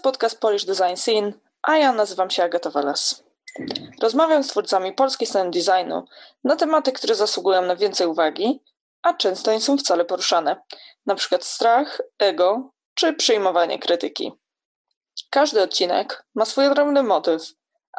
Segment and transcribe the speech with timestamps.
[0.00, 3.24] jest podcast Polish Design Scene, a ja nazywam się Agata Velas.
[4.02, 6.04] Rozmawiam z twórcami polskiej sceny designu
[6.44, 8.62] na tematy, które zasługują na więcej uwagi,
[9.02, 10.62] a często nie są wcale poruszane,
[11.16, 14.32] przykład strach, ego czy przyjmowanie krytyki.
[15.30, 17.42] Każdy odcinek ma swój odrębny motyw,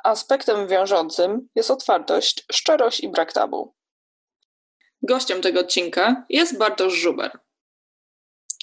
[0.04, 3.74] aspektem wiążącym jest otwartość, szczerość i brak tabu.
[5.02, 7.40] Gościem tego odcinka jest Bartosz Żuber.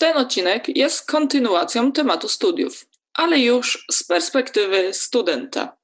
[0.00, 5.76] Ten odcinek jest kontynuacją tematu studiów, ale już z perspektywy studenta.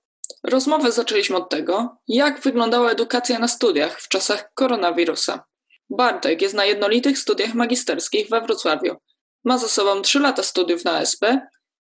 [0.45, 5.45] Rozmowę zaczęliśmy od tego, jak wyglądała edukacja na studiach w czasach koronawirusa.
[5.91, 8.97] Bartek jest na jednolitych studiach magisterskich we Wrocławiu.
[9.45, 11.23] Ma za sobą 3 lata studiów na SP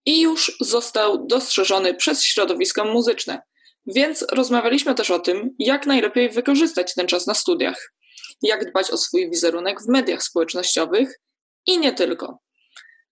[0.05, 3.41] i już został dostrzeżony przez środowisko muzyczne.
[3.85, 7.93] Więc rozmawialiśmy też o tym, jak najlepiej wykorzystać ten czas na studiach,
[8.41, 11.19] jak dbać o swój wizerunek w mediach społecznościowych
[11.67, 12.39] i nie tylko.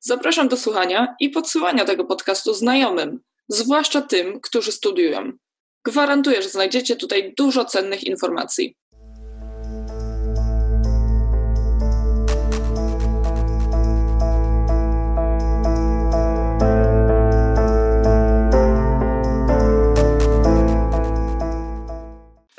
[0.03, 5.31] Zapraszam do słuchania i podsyłania tego podcastu znajomym, zwłaszcza tym, którzy studiują.
[5.85, 8.75] Gwarantuję, że znajdziecie tutaj dużo cennych informacji.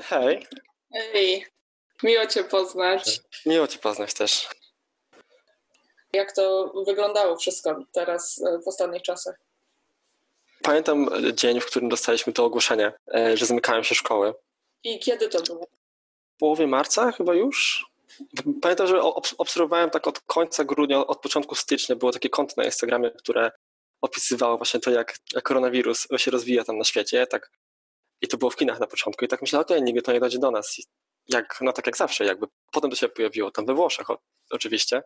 [0.03, 0.47] Hej,
[0.93, 1.47] Hej,
[2.03, 3.21] miło Cię poznać.
[3.47, 4.49] miło Cię poznać też.
[6.15, 9.37] Jak to wyglądało wszystko teraz e, w ostatnich czasach?
[10.63, 14.35] Pamiętam dzień, w którym dostaliśmy to ogłoszenie, e, że zamykają się szkoły.
[14.85, 15.67] I kiedy to było?
[16.37, 17.87] W połowie marca chyba już?
[18.63, 22.65] Pamiętam, że ob- obserwowałem tak od końca grudnia, od początku stycznia było takie konto na
[22.65, 23.51] Instagramie, które
[24.01, 27.27] opisywało właśnie to, jak, jak koronawirus się rozwija tam na świecie.
[27.27, 27.51] Tak.
[28.21, 29.25] I to było w kinach na początku.
[29.25, 30.79] I tak myślałem, okej, nigdy to nie dojdzie do nas.
[30.79, 30.83] I
[31.29, 32.47] Jak, no tak jak zawsze, jakby.
[32.73, 34.19] Potem to się pojawiło tam we Włoszech o,
[34.51, 35.03] oczywiście.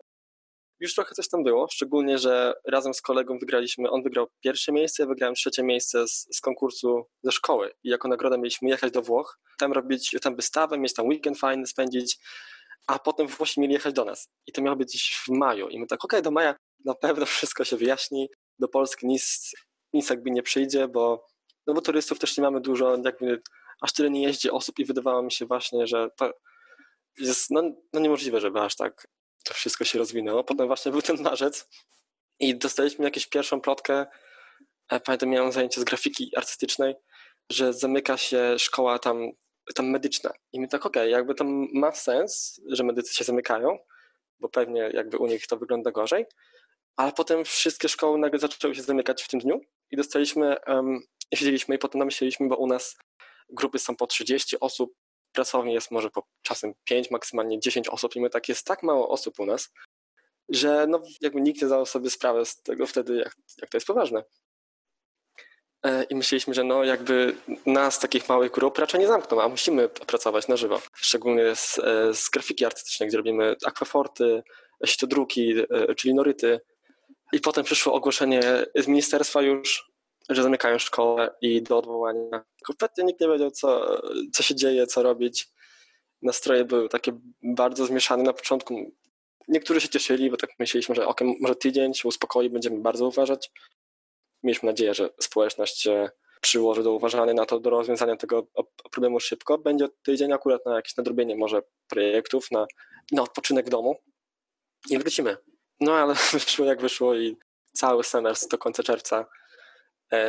[0.79, 5.03] Już trochę coś tam było, szczególnie, że razem z kolegą wygraliśmy, on wygrał pierwsze miejsce,
[5.03, 7.71] ja wygrałem trzecie miejsce z, z konkursu ze szkoły.
[7.83, 11.67] I jako nagrodę mieliśmy jechać do Włoch, tam robić tam wystawę, mieć tam weekend fajny
[11.67, 12.17] spędzić,
[12.87, 14.29] a potem Włosi mieli jechać do nas.
[14.47, 15.69] I to miało być w maju.
[15.69, 16.55] I my tak, okej, do maja
[16.85, 19.51] na pewno wszystko się wyjaśni, do Polski nic,
[19.93, 21.25] nic jakby nie przyjdzie, bo,
[21.67, 23.41] no bo turystów też nie mamy dużo, jakby
[23.81, 26.31] aż tyle nie jeździ osób i wydawało mi się właśnie, że to
[27.17, 27.63] jest no,
[27.93, 29.07] no niemożliwe, żeby aż tak
[29.47, 30.43] to wszystko się rozwinęło.
[30.43, 31.69] Potem właśnie był ten marzec
[32.39, 34.05] i dostaliśmy jakąś pierwszą plotkę.
[34.89, 36.95] e, Pamiętam, miałem zajęcie z grafiki artystycznej,
[37.51, 39.31] że zamyka się szkoła tam,
[39.75, 40.31] tam medyczna.
[40.53, 41.43] I my tak, okej, jakby to
[41.73, 43.77] ma sens, że medycy się zamykają,
[44.39, 46.25] bo pewnie jakby u nich to wygląda gorzej,
[46.95, 50.99] ale potem wszystkie szkoły nagle zaczęły się zamykać w tym dniu i dostaliśmy, um,
[51.33, 52.97] siedzieliśmy i potem namyśleliśmy, bo u nas
[53.49, 54.93] grupy są po 30 osób,
[55.37, 59.09] pracowni jest może po czasem 5, maksymalnie 10 osób i my tak jest tak mało
[59.09, 59.69] osób u nas,
[60.49, 63.87] że no jakby nikt nie zdał sobie sprawę z tego wtedy, jak, jak to jest
[63.87, 64.23] poważne.
[65.85, 69.89] E, I myśleliśmy, że no jakby nas, takich małych grup, raczej nie zamkną, a musimy
[69.89, 70.81] pracować na żywo.
[70.95, 74.43] Szczególnie z, e, z grafiki artystycznej, gdzie robimy akwaforty,
[74.85, 76.59] sitodruki, e, czyli noryty.
[77.33, 78.41] I potem przyszło ogłoszenie
[78.75, 79.91] z ministerstwa już,
[80.29, 82.45] że zamykają szkołę i do odwołania.
[82.65, 84.01] Kompletnie nikt nie wiedział, co,
[84.33, 85.47] co się dzieje, co robić.
[86.21, 87.11] Nastroje były takie
[87.43, 88.91] bardzo zmieszane na początku.
[89.47, 93.51] Niektórzy się cieszyli, bo tak myśleliśmy, że ok, może tydzień się uspokoi, będziemy bardzo uważać.
[94.43, 96.09] Mieliśmy nadzieję, że społeczność się
[96.41, 98.47] przyłoży do uważania na to, do rozwiązania tego
[98.91, 99.57] problemu szybko.
[99.57, 102.65] Będzie tydzień akurat na jakieś nadrobienie może projektów, na,
[103.11, 103.95] na odpoczynek w domu
[104.89, 105.37] i wrócimy.
[105.79, 107.37] No ale wyszło jak wyszło i
[107.73, 109.25] cały semestr do końca czerwca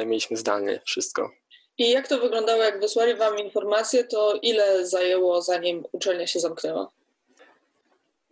[0.07, 1.31] mieliśmy zdalnie wszystko.
[1.79, 6.89] I jak to wyglądało, jak wysłali Wam informacje, to ile zajęło, zanim uczelnia się zamknęła?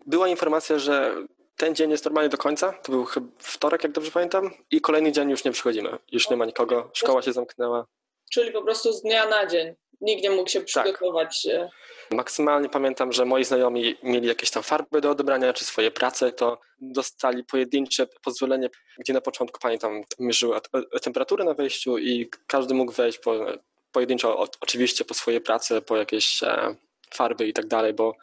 [0.07, 1.15] Była informacja, że
[1.57, 5.13] ten dzień jest normalnie do końca, to był chyba wtorek, jak dobrze pamiętam, i kolejny
[5.13, 7.87] dzień już nie przychodzimy, już nie ma nikogo, szkoła się zamknęła.
[8.31, 9.75] Czyli po prostu z dnia na dzień.
[10.01, 11.47] Nikt nie mógł się przygotować.
[11.47, 11.71] e,
[12.11, 16.61] Maksymalnie pamiętam, że moi znajomi mieli jakieś tam farby do odebrania, czy swoje prace, to
[16.81, 20.69] dostali pojedyncze pozwolenie, gdzie na początku pamiętam mierzyły at-
[21.03, 23.35] temperaturę na wejściu i każdy mógł wejść po,
[23.93, 26.77] pojedynczo, oczywiście po swoje prace, po jakieś e,
[27.15, 28.15] farby i tak dalej, bo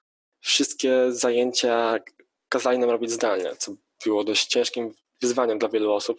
[0.41, 1.95] wszystkie zajęcia
[2.49, 3.71] kazali nam robić zdalnie, co
[4.05, 6.17] było dość ciężkim wyzwaniem dla wielu osób.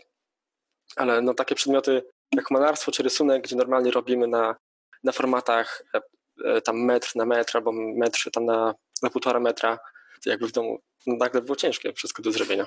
[0.97, 2.03] Ale no takie przedmioty
[2.33, 4.57] jak malarstwo czy rysunek, gdzie normalnie robimy na,
[5.05, 6.01] na formatach e,
[6.45, 9.79] e, tam metr na metr albo metr tam na, na półtora metra,
[10.25, 12.67] to jakby w domu no, nagle było ciężkie wszystko do zrobienia.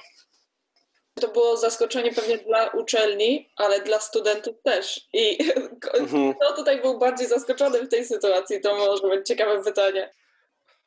[1.21, 5.07] To było zaskoczenie pewnie dla uczelni, ale dla studentów też.
[5.13, 5.37] I
[5.99, 6.33] Mhm.
[6.33, 8.61] kto tutaj był bardziej zaskoczony w tej sytuacji?
[8.61, 10.13] To może być ciekawe pytanie.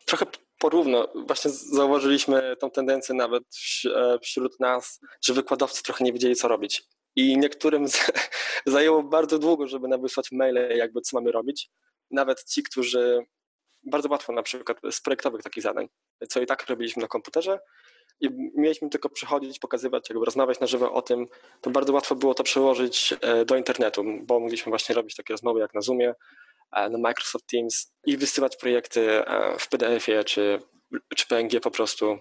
[0.06, 0.26] Trochę
[0.58, 1.08] porówno.
[1.14, 3.43] Właśnie zauważyliśmy tą tendencję nawet
[3.96, 6.82] e, wśród nas, że wykładowcy trochę nie wiedzieli, co robić.
[7.16, 7.86] I niektórym
[8.66, 11.70] zajęło bardzo długo, żeby nam wysłać maile, jakby co mamy robić.
[12.10, 13.26] Nawet ci, którzy
[13.82, 15.88] bardzo łatwo na przykład z projektowych takich zadań,
[16.28, 17.58] co i tak robiliśmy na komputerze
[18.20, 21.28] i mieliśmy tylko przychodzić, pokazywać, jakby rozmawiać na żywo o tym,
[21.60, 25.60] to bardzo łatwo było to przełożyć e, do internetu, bo mogliśmy właśnie robić takie rozmowy
[25.60, 26.14] jak na Zoomie,
[26.72, 30.58] e, na Microsoft Teams i wysyłać projekty e, w PDF-ie czy,
[31.16, 32.18] czy PNG po prostu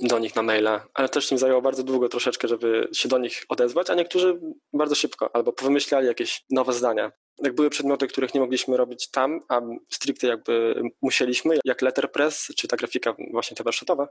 [0.00, 3.44] do nich na maila, ale też im zajęło bardzo długo troszeczkę, żeby się do nich
[3.48, 4.40] odezwać, a niektórzy
[4.72, 7.12] bardzo szybko, albo powymyślali jakieś nowe zdania.
[7.38, 9.60] Jak były przedmioty, których nie mogliśmy robić tam, a
[9.90, 14.08] stricte jakby musieliśmy, jak letterpress, czy ta grafika właśnie ta warsztatowa,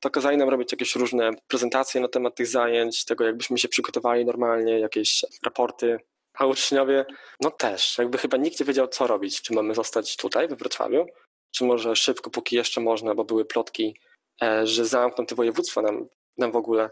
[0.00, 4.24] to kazali nam robić jakieś różne prezentacje na temat tych zajęć, tego jakbyśmy się przygotowali
[4.24, 5.98] normalnie, jakieś raporty,
[6.34, 7.04] a uczniowie,
[7.40, 9.42] no też, jakby chyba nikt nie wiedział, co robić.
[9.42, 11.06] Czy mamy zostać tutaj, we Wrocławiu,
[11.50, 13.96] czy może szybko, póki jeszcze można, bo były plotki,
[14.64, 16.90] że zamkną te województwa nam, nam w ogóle.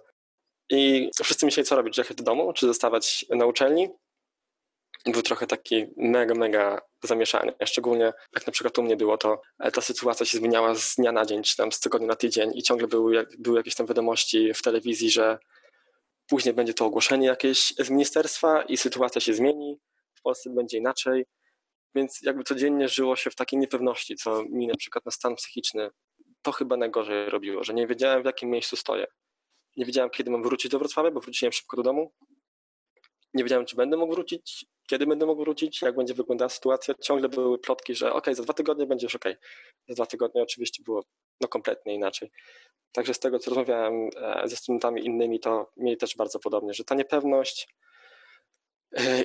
[0.71, 3.89] I wszyscy myśleli, co robić, jechać do domu, czy zostawać na uczelni.
[5.06, 7.53] Był trochę taki mega, mega zamieszanie.
[7.65, 11.12] Szczególnie jak na przykład u mnie było, to e, ta sytuacja się zmieniała z dnia
[11.12, 14.55] na dzień, czy tam z tygodnia na tydzień i ciągle były, były jakieś tam wiadomości
[14.55, 15.39] w telewizji, że
[16.27, 19.79] później będzie to ogłoszenie jakieś z ministerstwa i sytuacja się zmieni,
[20.15, 21.25] w Polsce będzie inaczej.
[21.94, 25.91] Więc jakby codziennie żyło się w takiej niepewności, co mi na przykład na stan psychiczny
[26.43, 29.06] to chyba najgorzej robiło, że nie wiedziałem w jakim miejscu stoję.
[29.77, 32.12] Nie wiedziałem, kiedy mam wrócić do Wrocławia, bo wróciłem szybko do domu.
[33.35, 36.94] Nie wiedziałem, czy będę mógł wrócić, kiedy będę mógł wrócić, jak będzie wyglądała sytuacja.
[36.94, 39.25] Ciągle były plotki, że ok, za dwa tygodnie będzie już ok.
[39.89, 41.05] Za dwa tygodnie oczywiście było
[41.41, 42.31] no kompletnie inaczej.
[42.93, 46.85] Także z tego, co rozmawiałem e, ze studentami innymi, to mieli też bardzo podobnie, że
[46.85, 47.75] ta niepewność,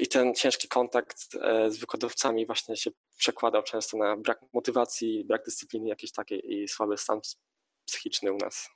[0.02, 5.44] i ten ciężki kontakt e, z wykładowcami właśnie się przekładał często na brak motywacji, brak
[5.46, 7.22] dyscypliny jakiejś takiej i słaby stan
[7.86, 8.69] psychiczny u nas.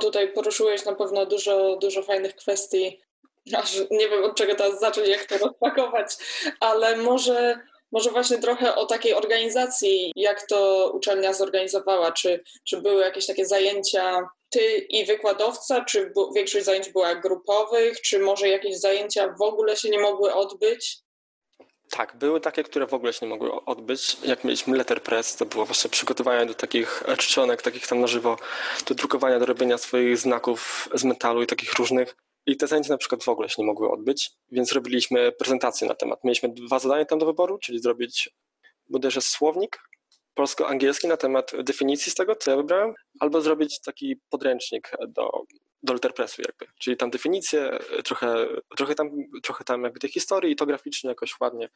[0.00, 3.00] Tutaj poruszyłeś na pewno dużo, dużo fajnych kwestii.
[3.56, 6.16] Aż nie wiem od czego teraz zacząć, jak to rozpakować,
[6.60, 7.60] ale może,
[7.92, 12.12] może właśnie trochę o takiej organizacji, jak to uczelnia zorganizowała.
[12.12, 18.18] Czy, czy były jakieś takie zajęcia ty i wykładowca, czy większość zajęć była grupowych, czy
[18.18, 20.98] może jakieś zajęcia w ogóle się nie mogły odbyć?
[21.90, 24.16] Tak, były takie, które w ogóle się nie mogły odbyć.
[24.24, 28.36] Jak mieliśmy letterpress, to było właśnie przygotowanie do takich czcionek, takich tam na żywo,
[28.88, 32.16] do drukowania, do robienia swoich znaków z metalu i takich różnych.
[32.46, 35.94] I te zajęcia na przykład w ogóle się nie mogły odbyć, więc robiliśmy prezentację na
[35.94, 36.24] temat.
[36.24, 38.30] Mieliśmy dwa zadania tam do wyboru, czyli zrobić
[38.88, 39.78] bodajże słownik
[40.36, 45.30] polsko-angielski na temat definicji z tego, co ja wybrałem, albo zrobić taki podręcznik do,
[45.82, 48.46] do letterpressu jakby, czyli tam definicję, trochę,
[48.76, 49.10] trochę, tam,
[49.42, 51.68] trochę tam jakby tej historii i to graficznie jakoś ładnie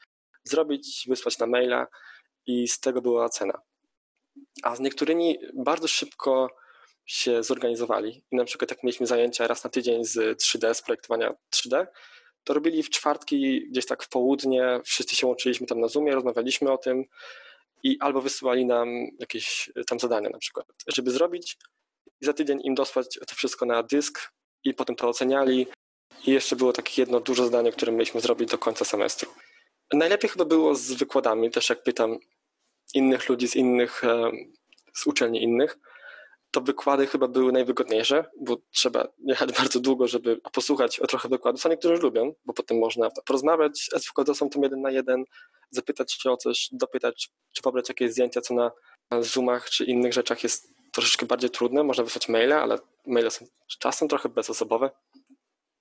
[0.45, 1.87] zrobić, wysłać na maila
[2.47, 3.61] i z tego była cena.
[4.63, 6.51] A z niektórymi bardzo szybko
[7.07, 8.25] się zorganizowali.
[8.31, 11.87] I na przykład jak mieliśmy zajęcia raz na tydzień z 3D, z projektowania 3D,
[12.45, 16.73] to robili w czwartki gdzieś tak w południe, wszyscy się łączyliśmy tam na Zoomie, rozmawialiśmy
[16.73, 17.05] o tym,
[17.83, 18.89] i albo wysyłali nam
[19.19, 21.57] jakieś tam zadania na przykład, żeby zrobić
[22.21, 24.33] i za tydzień im dosłać to wszystko na dysk
[24.65, 25.67] i potem to oceniali
[26.27, 29.31] i jeszcze było takie jedno duże zadanie, które mieliśmy zrobić do końca semestru.
[29.93, 32.19] Najlepiej chyba było z wykładami, też jak pytam
[32.95, 34.31] innych ludzi z innych, e,
[34.95, 35.79] z uczelni innych,
[36.51, 41.67] to wykłady chyba były najwygodniejsze, bo trzeba jechać bardzo długo, żeby posłuchać o trochę wykładów,
[41.67, 45.25] a niektórzy już lubią, bo potem można porozmawiać z wykładowcą tym jeden na jeden,
[45.71, 48.71] zapytać się o coś, dopytać, czy pobrać jakieś zdjęcia, co na
[49.21, 51.85] Zoomach czy innych rzeczach jest troszeczkę bardziej trudne.
[51.85, 53.47] Można wysłać maile, ale maile są
[53.79, 54.91] czasem trochę bezosobowe.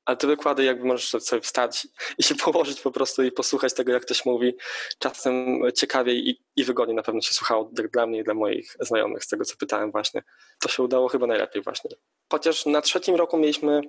[0.10, 1.88] Ale te wykłady jakby możesz sobie wstać
[2.18, 4.54] i się położyć po prostu i posłuchać tego, jak ktoś mówi.
[5.00, 9.24] Czasem ciekawiej i, i wygodniej na pewno się słuchało dla mnie i dla moich znajomych,
[9.24, 10.24] z tego co pytałem właśnie.
[10.60, 11.92] To się udało chyba najlepiej właśnie.
[12.32, 13.82] Chociaż na trzecim roku mieliśmy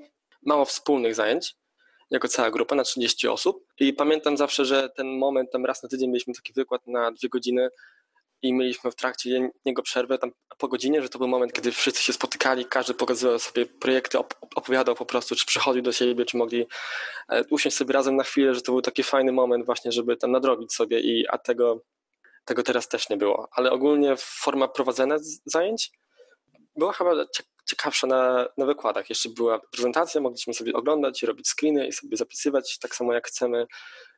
[0.47, 1.57] mało wspólnych zajęć,
[2.11, 3.67] jako cała grupa na 30 osób.
[3.79, 7.29] I pamiętam zawsze, że ten moment, tam raz na tydzień mieliśmy taki wykład na dwie
[7.29, 7.69] godziny
[8.43, 12.03] i mieliśmy w trakcie niego przerwę tam po godzinie, że to był moment, kiedy wszyscy
[12.03, 14.19] się spotykali, każdy pokazywał sobie projekty,
[14.57, 16.67] opowiadał po prostu, czy przychodził do siebie, czy mogli
[17.29, 20.31] e, usiąść sobie razem na chwilę, że to był taki fajny moment właśnie, żeby tam
[20.31, 21.81] nadrobić sobie i a tego,
[22.45, 23.49] tego teraz też nie było.
[23.53, 25.93] Ale ogólnie forma prowadzenia zajęć
[26.77, 27.13] była chyba
[27.71, 29.11] ciekawsza na, na wykładach.
[29.11, 33.27] Jeszcze była prezentacja, mogliśmy sobie oglądać i robić screeny i sobie zapisywać tak samo jak
[33.27, 33.67] chcemy,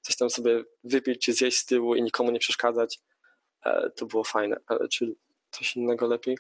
[0.03, 2.99] coś tam sobie wypić czy zjeść z tyłu i nikomu nie przeszkadzać.
[3.65, 5.15] E, to było fajne, ale czy
[5.51, 6.39] coś innego lepiej?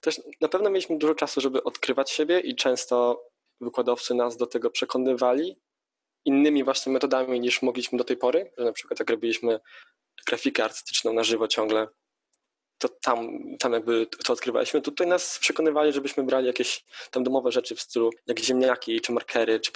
[0.00, 3.22] Też na pewno mieliśmy dużo czasu, żeby odkrywać siebie i często
[3.60, 5.56] wykładowcy nas do tego przekonywali
[6.24, 9.60] innymi właśnie metodami niż mogliśmy do tej pory, że na przykład jak robiliśmy
[10.26, 11.88] grafikę artystyczną na żywo ciągle,
[12.78, 13.28] to tam,
[13.58, 14.82] tam jakby to odkrywaliśmy.
[14.82, 19.60] Tutaj nas przekonywali, żebyśmy brali jakieś tam domowe rzeczy w stylu jak ziemniaki, czy markery,
[19.60, 19.72] czy,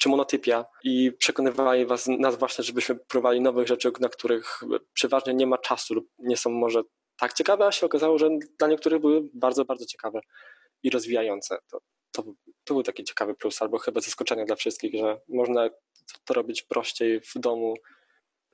[0.00, 4.60] czy monotypia i przekonywali was, nas właśnie, żebyśmy próbowali nowych rzeczy, na których
[4.92, 6.82] przeważnie nie ma czasu lub nie są może
[7.18, 8.28] tak ciekawe, a się okazało, że
[8.58, 10.20] dla niektórych były bardzo, bardzo ciekawe
[10.82, 11.58] i rozwijające.
[11.70, 11.80] To,
[12.12, 12.22] to,
[12.64, 15.70] to był taki ciekawy plus, albo chyba zaskoczenie dla wszystkich, że można
[16.24, 17.74] to robić prościej w domu,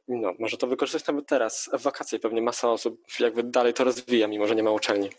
[0.09, 4.29] no, może to wykorzystać nawet teraz, w wakacje pewnie masa osób jakby dalej to rozwija,
[4.29, 5.11] mimo że nie ma uczelni.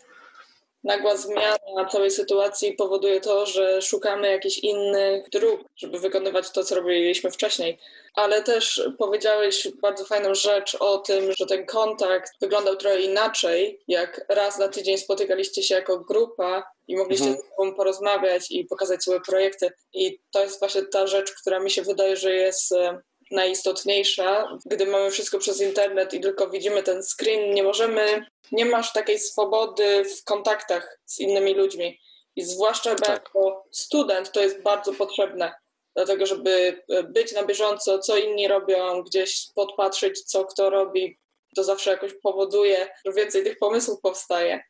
[0.84, 6.74] Nagła zmiana całej sytuacji powoduje to, że szukamy jakichś innych dróg, żeby wykonywać to, co
[6.74, 7.78] robiliśmy wcześniej.
[8.14, 14.26] Ale też powiedziałeś bardzo fajną rzecz o tym, że ten kontakt wyglądał trochę inaczej, jak
[14.28, 17.42] raz na tydzień spotykaliście się jako grupa i mogliście mhm.
[17.42, 19.70] ze sobą porozmawiać i pokazać swoje projekty.
[19.92, 24.58] I to jest właśnie ta rzecz, która mi się wydaje, że jest e, najistotniejsza.
[24.66, 29.18] Gdy mamy wszystko przez internet i tylko widzimy ten screen, nie możemy, nie masz takiej
[29.18, 32.00] swobody w kontaktach z innymi ludźmi.
[32.36, 33.08] I zwłaszcza tak.
[33.08, 35.54] jako student to jest bardzo potrzebne.
[35.94, 41.18] Dlatego, żeby być na bieżąco, co inni robią, gdzieś podpatrzeć, co kto robi,
[41.56, 44.62] to zawsze jakoś powoduje, że więcej tych pomysłów powstaje.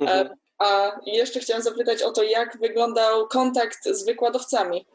[0.00, 0.26] Mhm.
[0.26, 4.86] E, a jeszcze chciałam zapytać o to, jak wyglądał kontakt z wykładowcami.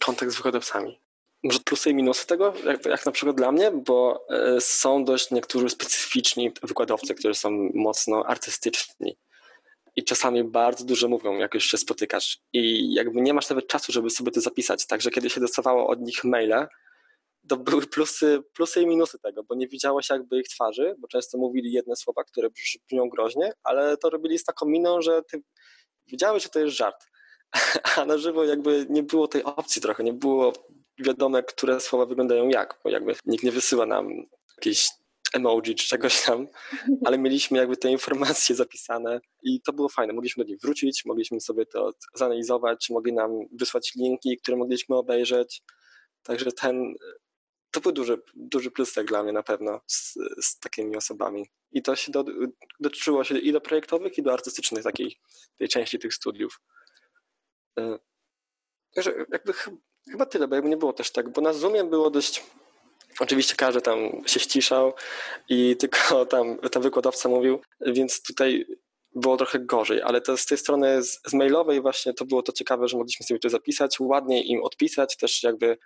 [0.00, 1.00] Kontakt z wykładowcami
[1.42, 5.30] może plusy i minusy tego, jak, jak, na przykład dla mnie, bo e, są dość
[5.30, 9.16] niektórzy specyficzni wykładowcy, którzy są mocno artystyczni
[9.96, 13.92] i czasami bardzo dużo mówią, jak już się spotykasz i jakby nie masz nawet czasu,
[13.92, 16.66] żeby sobie to zapisać, także kiedy się dostawało od nich maile,
[17.48, 21.38] to były plusy, plusy i minusy tego, bo nie widziałeś jakby ich twarzy, bo często
[21.38, 25.42] mówili jedne słowa, które brzmią groźnie, ale to robili z taką miną, że ty
[26.06, 27.06] wiedziałeś, że to jest żart.
[27.96, 30.52] A na żywo jakby nie było tej opcji trochę, nie było
[31.02, 34.08] wiadome, które słowa wyglądają jak, bo jakby nikt nie wysyła nam
[34.56, 34.88] jakiejś
[35.32, 36.46] emoji czy czegoś tam,
[37.06, 40.12] ale mieliśmy jakby te informacje zapisane i to było fajne.
[40.12, 45.62] Mogliśmy do nich wrócić, mogliśmy sobie to zanalizować, mogli nam wysłać linki, które mogliśmy obejrzeć.
[46.22, 46.94] Także ten,
[47.70, 51.46] to był duży, duży plus tak dla mnie na pewno z, z takimi osobami.
[51.72, 52.24] I to się do,
[52.80, 55.16] dotyczyło się i do projektowych, i do artystycznych takiej
[55.58, 56.60] tej części tych studiów.
[57.78, 57.98] E,
[58.94, 59.52] także jakby
[60.10, 62.42] Chyba tyle, bo jakby nie było też tak, bo na Zoomie było dość
[63.20, 64.92] Oczywiście każdy tam się ściszał
[65.48, 68.66] i tylko tam ten wykładowca mówił, więc tutaj
[69.14, 72.52] było trochę gorzej, ale to z tej strony z, z, mailowej właśnie to było to
[72.52, 75.78] ciekawe, że mogliśmy sobie to zapisać, ładniej im odpisać, też jakby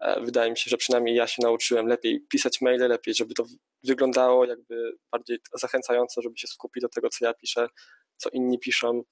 [0.00, 3.44] e, wydaje mi się, że przynajmniej ja się nauczyłem lepiej pisać maile, lepiej, żeby to
[3.84, 7.68] wyglądało jakby bardziej zachęcająco, żeby się skupić do tego, co ja piszę,
[8.16, 9.02] co inni piszą,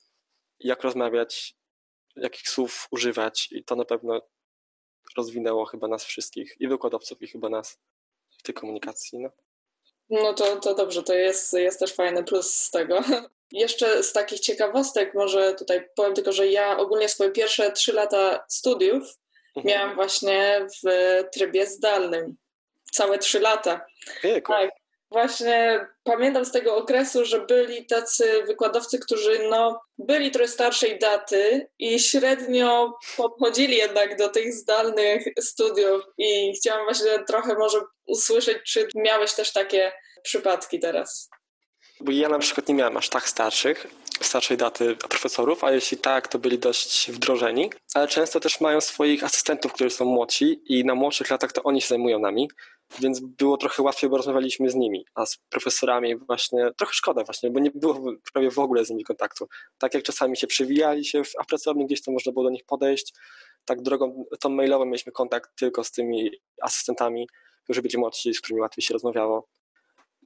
[0.60, 1.54] jak rozmawiać,
[2.16, 4.20] jakich słów używać i to na pewno
[5.16, 7.78] rozwinęło chyba nas wszystkich, i wykładowców, i chyba nas
[8.38, 9.18] w tej komunikacji.
[9.18, 9.30] No,
[10.10, 13.00] no to, to dobrze, to jest, jest też fajny plus z tego.
[13.52, 18.44] Jeszcze z takich ciekawostek, może tutaj powiem tylko, że ja ogólnie swoje pierwsze trzy lata
[18.48, 19.18] studiów
[19.56, 19.66] mhm.
[19.66, 20.90] miałam właśnie w
[21.32, 22.36] trybie zdalnym.
[22.92, 23.86] Całe trzy lata.
[24.24, 24.52] Jejku.
[24.52, 24.70] Tak,
[25.10, 31.68] Właśnie pamiętam z tego okresu, że byli tacy wykładowcy, którzy no, byli trochę starszej daty
[31.78, 38.88] i średnio podchodzili jednak do tych zdalnych studiów i chciałam właśnie trochę może usłyszeć, czy
[38.94, 41.30] miałeś też takie przypadki teraz.
[42.00, 43.86] Bo ja na przykład nie miałem aż tak starszych,
[44.20, 49.24] starszej daty profesorów, a jeśli tak, to byli dość wdrożeni, ale często też mają swoich
[49.24, 52.48] asystentów, którzy są młodsi i na młodszych latach to oni się zajmują nami,
[53.00, 57.50] więc było trochę łatwiej, bo rozmawialiśmy z nimi, a z profesorami właśnie trochę szkoda właśnie,
[57.50, 59.48] bo nie było prawie w ogóle z nimi kontaktu.
[59.78, 63.14] Tak jak czasami się przewijali się w pracowni, gdzieś to można było do nich podejść,
[63.64, 66.30] tak drogą tą mailową mieliśmy kontakt tylko z tymi
[66.62, 67.28] asystentami,
[67.64, 69.48] którzy byli młodsi, z którymi łatwiej się rozmawiało.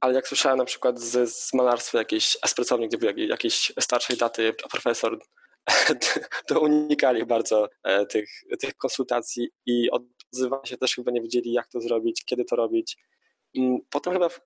[0.03, 4.17] Ale jak słyszałem na przykład z, z malarstwa jakiejś z pracowni, gdzie był jakiejś starszej
[4.17, 5.19] daty profesor,
[6.47, 8.29] to unikali bardzo e, tych,
[8.59, 12.97] tych konsultacji i odzywa się też chyba nie wiedzieli, jak to zrobić, kiedy to robić.
[13.57, 14.41] Mm, potem chyba w,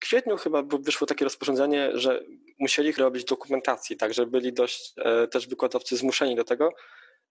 [0.00, 2.24] kwietniu chyba wyszło takie rozporządzenie, że
[2.58, 6.72] musieli robić dokumentacji, także byli dość e, też wykładowcy zmuszeni do tego,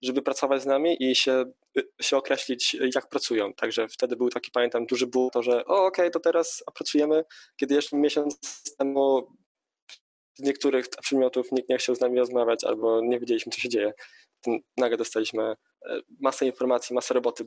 [0.02, 1.44] żeby pracować z nami i się,
[1.78, 3.54] y, się określić, jak pracują.
[3.54, 7.24] Także wtedy był taki, pamiętam, duży ból, to, że okej, okay, to teraz opracujemy,
[7.56, 8.38] kiedy jeszcze miesiąc
[8.78, 9.28] temu
[10.34, 13.92] z niektórych przedmiotów nikt nie chciał z nami rozmawiać albo nie wiedzieliśmy, co się dzieje.
[14.76, 15.56] Nagle dostaliśmy e,
[16.20, 17.44] masę informacji, masę roboty.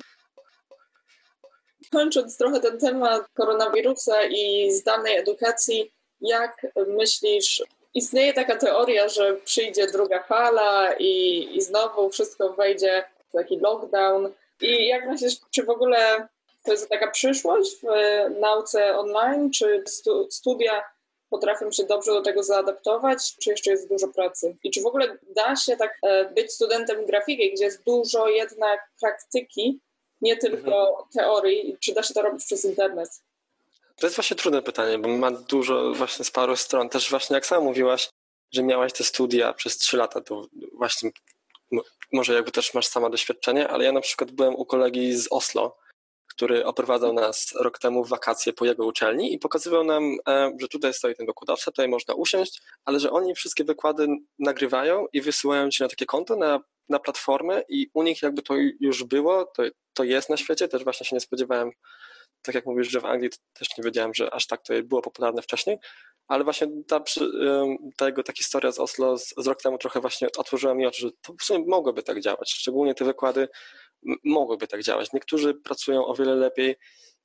[1.91, 5.91] Kończąc trochę ten temat koronawirusa i zdalnej edukacji,
[6.21, 13.31] jak myślisz, istnieje taka teoria, że przyjdzie druga fala i, i znowu wszystko wejdzie w
[13.31, 14.33] taki lockdown.
[14.61, 16.27] I jak myślisz, czy w ogóle
[16.63, 17.85] to jest taka przyszłość w
[18.39, 20.83] nauce online, czy stu, studia
[21.29, 24.55] potrafią się dobrze do tego zaadaptować, czy jeszcze jest dużo pracy?
[24.63, 28.79] I czy w ogóle da się tak e, być studentem grafiki, gdzie jest dużo jednak
[29.01, 29.79] praktyki,
[30.21, 31.07] nie tylko mhm.
[31.13, 33.09] teorii, czy da się to robić przez internet?
[33.95, 36.89] To jest właśnie trudne pytanie, bo ma dużo właśnie z paru stron.
[36.89, 38.09] Też właśnie jak sama mówiłaś,
[38.53, 40.45] że miałaś te studia przez trzy lata, to
[40.77, 41.11] właśnie
[42.11, 45.77] może jakby też masz sama doświadczenie, ale ja na przykład byłem u kolegi z Oslo,
[46.27, 50.67] który oprowadzał nas rok temu w wakacje po jego uczelni i pokazywał nam, e, że
[50.67, 54.07] tutaj stoi ten wykładowca, tutaj można usiąść, ale że oni wszystkie wykłady
[54.39, 58.53] nagrywają i wysyłają ci na takie konto, na, na platformę i u nich jakby to
[58.79, 61.71] już było, to, to jest na świecie, też właśnie się nie spodziewałem,
[62.41, 65.41] tak jak mówisz, że w Anglii też nie wiedziałem, że aż tak to było popularne
[65.41, 65.77] wcześniej,
[66.27, 67.03] ale właśnie ta,
[67.97, 71.01] ta jego ta historia z Oslo z, z rok temu trochę właśnie otworzyła mi oczy,
[71.01, 73.47] że to w sumie mogłoby tak działać, szczególnie te wykłady
[74.23, 75.13] mogłyby tak działać.
[75.13, 76.75] Niektórzy pracują o wiele lepiej,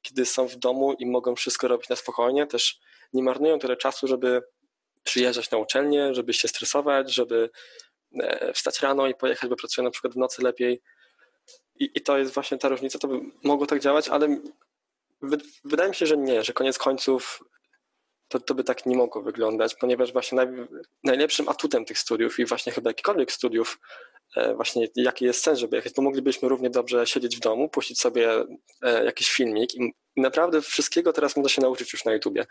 [0.03, 2.81] kiedy są w domu i mogą wszystko robić na spokojnie, też
[3.13, 4.43] nie marnują tyle czasu, żeby
[5.05, 7.51] przyjeżdżać na uczelnię, żeby się stresować, żeby
[8.21, 10.83] e, wstać rano i pojechać, bo pracują na przykład w nocy lepiej.
[11.79, 14.41] I, i to jest właśnie ta różnica, to by mogło tak działać, ale
[15.65, 17.41] wydaje mi się, że nie, że koniec końców
[18.29, 20.49] to, to by tak nie mogło wyglądać, ponieważ właśnie naj,
[21.05, 23.79] najlepszym atutem tych studiów i właśnie chyba jakikolwiek studiów,
[24.37, 28.01] e, właśnie jaki jest sens, żeby jechać, to moglibyśmy równie dobrze siedzieć w domu, puścić
[28.01, 28.45] sobie
[28.83, 32.47] e, jakiś filmik i naprawdę wszystkiego teraz można się nauczyć już na YouTubie.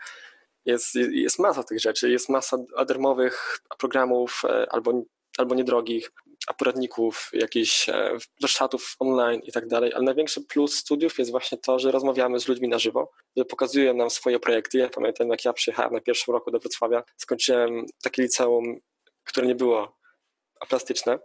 [0.64, 2.56] Jest, jest masa tych rzeczy, jest masa
[2.86, 5.02] darmowych programów e, albo,
[5.38, 6.12] albo niedrogich,
[6.54, 8.10] poradników, jakichś e,
[8.40, 12.48] warsztatów online i tak dalej, ale największy plus studiów jest właśnie to, że rozmawiamy z
[12.48, 14.78] ludźmi na żywo, że pokazują nam swoje projekty.
[14.78, 18.80] Ja pamiętam, jak ja przyjechałem na pierwszym roku do Wrocławia, skończyłem takie liceum,
[19.24, 19.96] które nie było
[20.68, 21.18] plastyczne,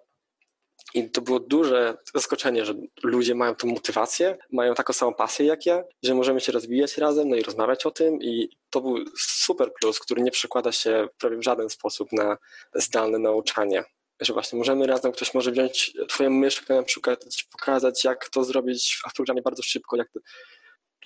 [0.93, 2.73] i to było duże zaskoczenie, że
[3.03, 7.29] ludzie mają tą motywację, mają taką samą pasję jak ja, że możemy się rozwijać razem,
[7.29, 8.21] no i rozmawiać o tym.
[8.21, 12.37] I to był super plus, który nie przekłada się prawie w żaden sposób na
[12.75, 13.83] zdalne nauczanie
[14.21, 18.99] że właśnie możemy razem, ktoś może wziąć twoją myszkę na przykład, pokazać jak to zrobić
[19.09, 20.09] w programie bardzo szybko, jak,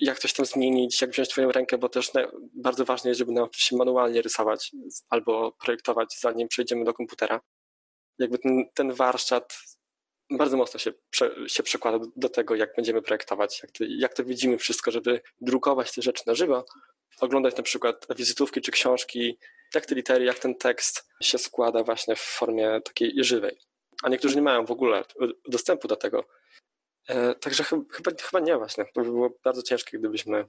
[0.00, 2.10] jak coś tam zmienić, jak wziąć twoją rękę, bo też
[2.54, 4.72] bardzo ważne jest, żeby nauczyć się manualnie rysować
[5.08, 7.40] albo projektować, zanim przejdziemy do komputera.
[8.18, 9.58] Jakby ten, ten warsztat
[10.30, 10.92] bardzo mocno się,
[11.46, 15.94] się przekłada do tego, jak będziemy projektować, jak to, jak to widzimy wszystko, żeby drukować
[15.94, 16.64] te rzeczy na żywo,
[17.20, 19.38] oglądać na przykład wizytówki czy książki,
[19.74, 23.58] jak te litery, jak ten tekst się składa właśnie w formie takiej żywej.
[24.02, 25.04] A niektórzy nie mają w ogóle
[25.48, 26.24] dostępu do tego.
[27.08, 28.84] E, także chyba, chyba nie właśnie.
[28.94, 30.44] To by było bardzo ciężkie, gdybyśmy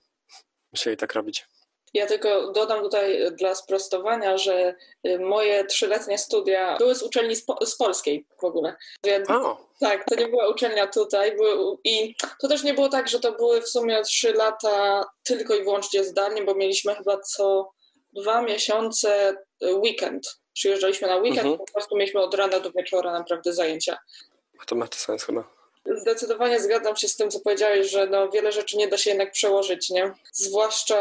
[0.72, 1.46] musieli tak robić.
[1.94, 4.76] Ja tylko dodam tutaj dla sprostowania, że
[5.08, 8.76] y, moje trzyletnie studia były z uczelni z, polskiej w ogóle.
[9.04, 9.58] Więc oh.
[9.80, 11.36] tak, to nie była uczelnia tutaj.
[11.36, 15.56] Były, I to też nie było tak, że to były w sumie trzy lata tylko
[15.56, 17.72] i wyłącznie zdalnie, bo mieliśmy chyba co
[18.22, 20.40] dwa miesiące y, weekend.
[20.54, 21.58] Przyjeżdżaliśmy na weekend, mhm.
[21.58, 23.98] po prostu mieliśmy od rana do wieczora naprawdę zajęcia.
[24.66, 25.58] To ma to sens chyba.
[25.96, 29.32] Zdecydowanie zgadzam się z tym, co powiedziałeś, że no, wiele rzeczy nie da się jednak
[29.32, 30.14] przełożyć, nie?
[30.34, 30.98] Zwłaszcza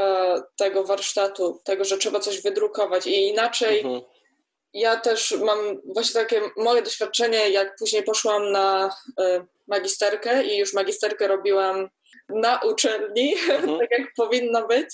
[0.57, 3.81] tego warsztatu, tego, że trzeba coś wydrukować i inaczej.
[3.81, 4.01] Mhm.
[4.73, 10.75] Ja też mam właśnie takie moje doświadczenie, jak później poszłam na y, magisterkę i już
[10.75, 11.89] magisterkę robiłam
[12.29, 13.79] na uczelni, mhm.
[13.79, 14.89] tak jak powinno być.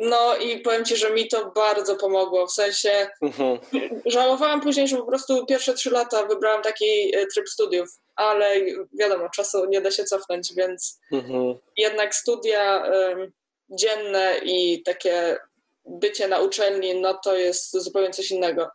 [0.00, 3.58] No i powiem Ci, że mi to bardzo pomogło, w sensie mhm.
[4.06, 8.54] żałowałam później, że po prostu pierwsze trzy lata wybrałam taki e, tryb studiów, ale
[8.98, 11.54] wiadomo, czasu nie da się cofnąć, więc mhm.
[11.76, 13.32] jednak studia um,
[13.70, 15.36] dzienne i takie
[15.84, 18.70] bycie na uczelni, no to jest zupełnie coś innego.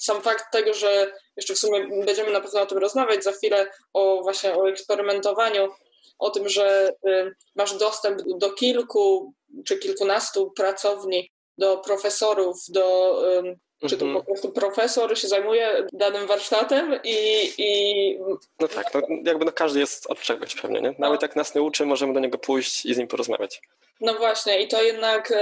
[0.00, 3.66] Sam fakt tego, że jeszcze w sumie będziemy na pewno o tym rozmawiać za chwilę,
[3.92, 5.68] o właśnie o eksperymentowaniu,
[6.18, 6.92] o tym, że
[7.54, 9.32] masz dostęp do kilku
[9.66, 13.16] czy kilkunastu pracowni, do profesorów, do
[13.88, 14.24] czy to mhm.
[14.24, 17.48] po prostu profesor się zajmuje danym warsztatem i...
[17.58, 18.18] i...
[18.60, 20.94] No tak, no, jakby no każdy jest od czegoś pewnie, nie?
[20.98, 21.24] Nawet no.
[21.24, 23.62] jak nas nie uczy, możemy do niego pójść i z nim porozmawiać.
[24.00, 25.32] No właśnie i to jednak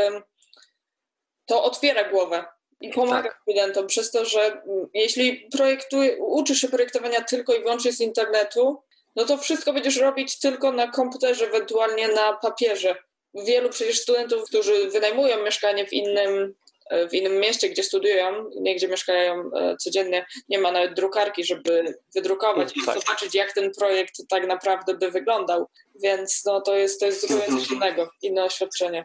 [1.46, 2.44] to otwiera głowę
[2.80, 3.38] i pomaga tak.
[3.42, 4.62] studentom przez to, że
[4.94, 8.82] jeśli projektuje, uczysz się projektowania tylko i wyłącznie z internetu,
[9.16, 12.96] no to wszystko będziesz robić tylko na komputerze, ewentualnie na papierze.
[13.34, 16.54] Wielu przecież studentów, którzy wynajmują mieszkanie w innym,
[16.90, 21.44] e, w innym mieście, gdzie studiują, nie gdzie mieszkają e, codziennie, nie ma nawet drukarki,
[21.44, 23.00] żeby wydrukować i tak.
[23.00, 25.66] zobaczyć, jak ten projekt tak naprawdę by wyglądał.
[26.02, 27.76] Więc no, to jest, to jest zupełnie coś mhm.
[27.76, 29.04] innego, inne oświadczenie.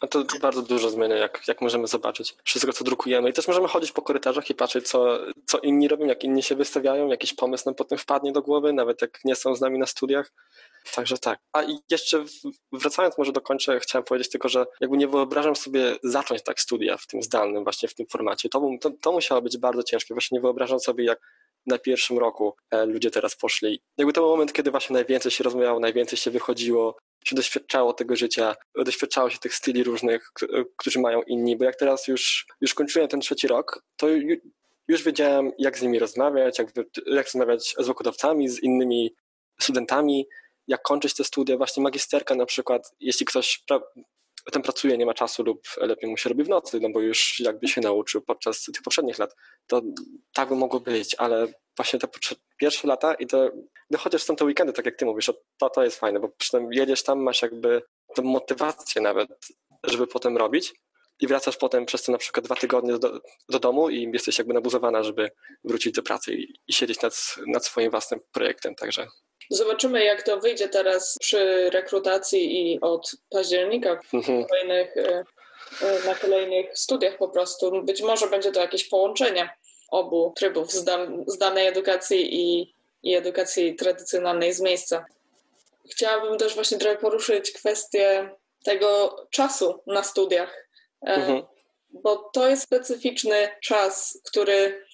[0.00, 3.30] A to bardzo dużo zmienia, jak, jak możemy zobaczyć wszystko, co drukujemy.
[3.30, 6.54] I też możemy chodzić po korytarzach i patrzeć, co, co inni robią, jak inni się
[6.54, 9.86] wystawiają, jakiś pomysł nam potem wpadnie do głowy, nawet jak nie są z nami na
[9.86, 10.32] studiach.
[10.94, 11.38] Także tak.
[11.52, 12.24] A jeszcze
[12.72, 16.96] wracając może do końca, chciałem powiedzieć tylko, że jakby nie wyobrażam sobie zacząć tak studia
[16.96, 18.48] w tym zdalnym, właśnie w tym formacie.
[18.48, 20.14] To, to, to musiało być bardzo ciężkie.
[20.14, 21.20] Właśnie nie wyobrażam sobie, jak
[21.66, 23.80] na pierwszym roku e, ludzie teraz poszli.
[23.98, 28.16] Jakby to był moment, kiedy właśnie najwięcej się rozmawiało, najwięcej się wychodziło, się doświadczało tego
[28.16, 30.32] życia, doświadczało się tych styli różnych,
[30.76, 34.06] którzy mają inni, bo jak teraz już, już kończyłem ten trzeci rok, to
[34.88, 36.68] już wiedziałem, jak z nimi rozmawiać, jak,
[37.06, 39.14] jak rozmawiać z wykładowcami, z innymi
[39.60, 40.26] studentami,
[40.66, 43.64] jak kończyć te studia, właśnie magisterka na przykład, jeśli ktoś
[44.50, 47.40] tam pracuje, nie ma czasu lub lepiej mu się robi w nocy, no bo już
[47.40, 49.34] jakby się nauczył podczas tych poprzednich lat,
[49.66, 49.82] to
[50.32, 52.08] tak by mogło być, ale właśnie te
[52.56, 53.50] pierwsze lata i to,
[53.90, 56.78] no chociaż są te weekendy, tak jak ty mówisz, to, to jest fajne, bo przynajmniej
[56.78, 57.82] jedziesz tam, masz jakby
[58.14, 59.28] tę motywację nawet,
[59.84, 60.74] żeby potem robić
[61.20, 64.54] i wracasz potem przez te na przykład dwa tygodnie do, do domu i jesteś jakby
[64.54, 65.30] nabuzowana, żeby
[65.64, 69.06] wrócić do pracy i, i siedzieć nad, nad swoim własnym projektem, także
[69.50, 74.46] Zobaczymy, jak to wyjdzie teraz przy rekrutacji i od października mhm.
[74.46, 75.24] kolejnych, e,
[75.82, 77.82] e, na kolejnych studiach po prostu.
[77.82, 79.50] Być może będzie to jakieś połączenie
[79.90, 80.72] obu trybów
[81.26, 85.06] zdanej edukacji i, i edukacji tradycjonalnej z miejsca.
[85.90, 88.30] Chciałabym też właśnie trochę poruszyć kwestię
[88.64, 90.68] tego czasu na studiach,
[91.06, 91.42] e, mhm.
[91.90, 94.84] bo to jest specyficzny czas, który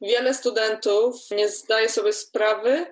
[0.00, 2.86] wiele studentów nie zdaje sobie sprawy,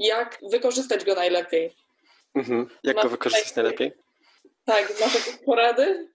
[0.00, 1.76] jak wykorzystać go najlepiej.
[2.34, 2.66] Mhm.
[2.82, 3.92] Jak go wykorzystać najlepiej?
[4.64, 6.08] Tak, masz jakieś porady?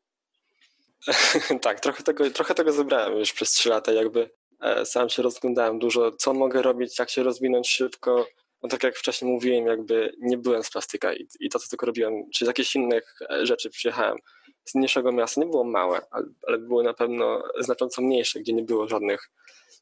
[1.62, 4.30] tak, trochę tego, trochę tego zebrałem już przez trzy lata, jakby
[4.62, 8.28] e, sam się rozglądałem dużo, co mogę robić, jak się rozwinąć szybko.
[8.64, 11.86] No tak jak wcześniej mówiłem, jakby nie byłem z plastyka i, i to, co tylko
[11.86, 14.18] robiłem, czy z jakichś innych e, rzeczy przyjechałem
[14.66, 18.64] z mniejszego miasta, nie było małe, ale, ale były na pewno znacząco mniejsze, gdzie nie
[18.64, 19.30] było żadnych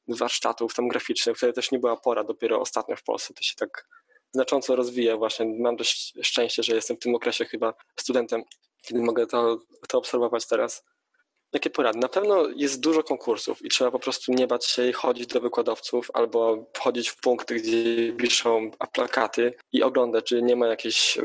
[0.08, 3.88] warsztatów tam graficznych, wtedy też nie była pora, dopiero ostatnio w Polsce to się tak
[4.34, 5.46] znacząco rozwija właśnie.
[5.60, 8.44] Mam dość szczęście, że jestem w tym okresie chyba studentem,
[8.82, 10.84] kiedy mogę to, to obserwować teraz.
[11.54, 12.00] Jakie porady?
[12.00, 15.42] Na pewno jest dużo konkursów i trzeba po prostu nie bać się i chodzić do
[15.42, 21.18] wykładowców albo wchodzić w punkty, gdzie piszą plakaty i oglądać, czy nie ma jakichś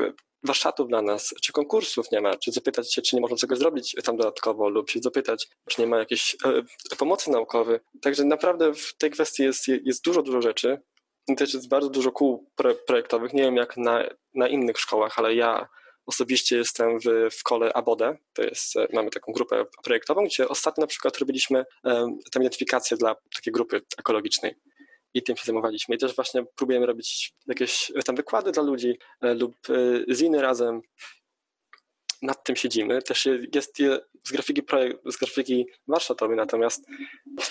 [0.43, 3.95] warsztatów dla nas, czy konkursów nie ma, czy zapytać się, czy nie można czegoś zrobić
[4.03, 7.79] tam dodatkowo, lub się zapytać, czy nie ma jakiejś e, pomocy naukowej.
[8.01, 10.81] Także naprawdę w tej kwestii jest, jest dużo, dużo rzeczy.
[11.27, 12.49] I też jest bardzo dużo kół
[12.87, 13.33] projektowych.
[13.33, 15.67] Nie wiem jak na, na innych szkołach, ale ja
[16.05, 20.81] osobiście jestem w, w kole ABODE, to jest, e, mamy taką grupę projektową, gdzie ostatnio
[20.81, 24.55] na przykład robiliśmy um, tę identyfikację dla takiej grupy ekologicznej
[25.13, 25.95] i tym się zajmowaliśmy.
[25.95, 30.81] I też właśnie próbujemy robić jakieś tam wykłady dla ludzi e, lub e, ziny razem.
[32.21, 33.01] Nad tym siedzimy.
[33.01, 33.77] Też jest
[34.27, 36.85] z grafiki, projekt, z grafiki warsztatowej, natomiast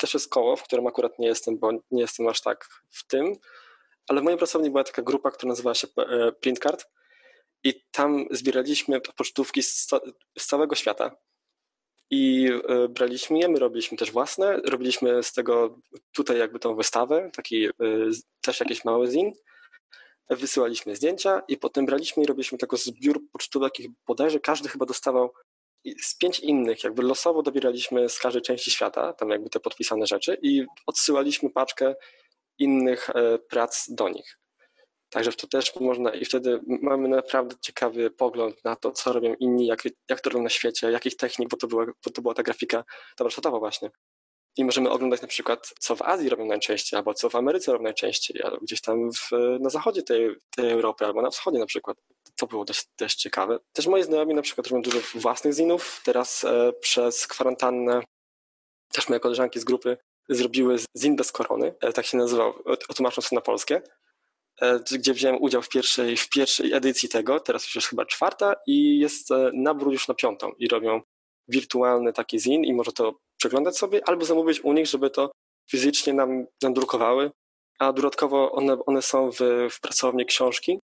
[0.00, 3.32] też jest koło, w którym akurat nie jestem, bo nie jestem aż tak w tym,
[4.08, 6.86] ale w mojej pracowni była taka grupa, która nazywała się e, Printcard
[7.64, 9.88] i tam zbieraliśmy pocztówki z,
[10.38, 11.16] z całego świata
[12.10, 15.78] i e, braliśmy je, my robiliśmy też własne, robiliśmy z tego
[16.12, 17.70] tutaj jakby tą wystawę, taki e,
[18.40, 19.32] też jakiś mały zin,
[20.30, 25.32] wysyłaliśmy zdjęcia i potem braliśmy i robiliśmy tego zbiór pocztówek i bodajże każdy chyba dostawał
[26.02, 30.38] z pięć innych, jakby losowo dobieraliśmy z każdej części świata, tam jakby te podpisane rzeczy
[30.42, 31.94] i odsyłaliśmy paczkę
[32.58, 34.38] innych e, prac do nich.
[35.10, 39.66] Także to też można i wtedy mamy naprawdę ciekawy pogląd na to, co robią inni,
[39.66, 42.42] jak, jak to robią na świecie, jakich technik, bo to była, bo to była ta
[42.42, 42.84] grafika
[43.16, 43.90] ta warsztatowa właśnie.
[44.56, 47.84] I możemy oglądać na przykład, co w Azji robią najczęściej, albo co w Ameryce robią
[47.84, 51.96] najczęściej, albo gdzieś tam w, na zachodzie tej, tej Europy, albo na wschodzie na przykład.
[52.36, 53.58] To było dość, dość ciekawe.
[53.72, 56.00] Też moi znajomi na przykład robią dużo własnych zinów.
[56.04, 58.00] Teraz e, przez kwarantannę
[58.92, 59.96] też moje koleżanki z grupy
[60.28, 62.54] zrobiły zin bez korony, e, tak się nazywał,
[62.96, 63.82] tłumacząc to na polskie.
[64.60, 68.54] E, gdzie wziąłem udział w pierwszej, w pierwszej edycji tego, teraz już jest chyba czwarta
[68.66, 71.00] i jest e, nabór już na piątą i robią
[71.48, 75.32] wirtualny taki zin i może to przeglądać sobie albo zamówić u nich, żeby to
[75.70, 77.30] fizycznie nam, nam drukowały,
[77.78, 79.38] a dodatkowo one, one są w,
[79.70, 80.78] w pracowni książki,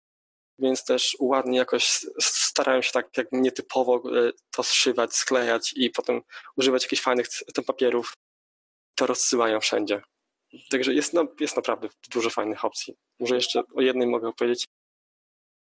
[0.60, 6.22] więc też ładnie jakoś starają się tak jak nietypowo e, to zszywać, sklejać i potem
[6.58, 7.28] używać jakichś fajnych
[7.68, 8.14] papierów,
[8.96, 10.02] to rozsyłają wszędzie.
[10.70, 12.96] Także jest, no, jest naprawdę dużo fajnych opcji.
[13.20, 14.68] Może jeszcze o jednej mogę opowiedzieć.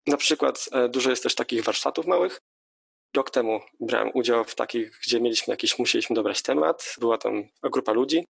[0.07, 2.41] Na przykład e, dużo jest też takich warsztatów małych.
[3.17, 6.95] Rok temu brałem udział w takich, gdzie mieliśmy jakiś, musieliśmy dobrać temat.
[7.01, 8.25] Była tam grupa ludzi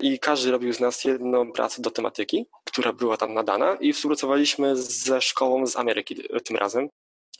[0.00, 4.76] i każdy robił z nas jedną pracę do tematyki, która była tam nadana i współpracowaliśmy
[4.76, 6.88] ze szkołą z Ameryki tym razem.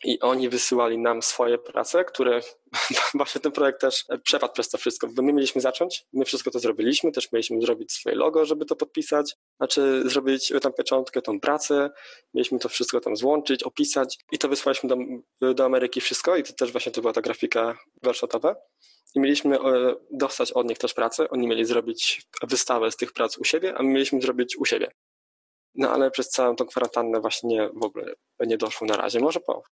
[0.04, 2.40] I oni wysyłali nam swoje prace, które
[3.14, 6.58] właśnie ten projekt też przepadł przez to wszystko, bo my mieliśmy zacząć, my wszystko to
[6.58, 11.90] zrobiliśmy, też mieliśmy zrobić swoje logo, żeby to podpisać, znaczy zrobić tam pieczątkę, tą pracę,
[12.34, 14.88] mieliśmy to wszystko tam złączyć, opisać i to wysłaliśmy
[15.40, 18.56] do, do Ameryki wszystko i to też właśnie to była ta grafika warsztatowa
[19.14, 23.38] i mieliśmy e, dostać od nich też pracę, oni mieli zrobić wystawę z tych prac
[23.38, 24.90] u siebie, a my mieliśmy zrobić u siebie.
[25.74, 29.20] No ale przez całą tą kwarantannę właśnie w ogóle nie doszło na razie.
[29.20, 29.62] Może po,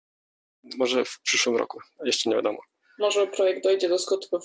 [0.78, 2.58] może w przyszłym roku, jeszcze nie wiadomo.
[2.98, 4.42] Może projekt dojdzie do skutków.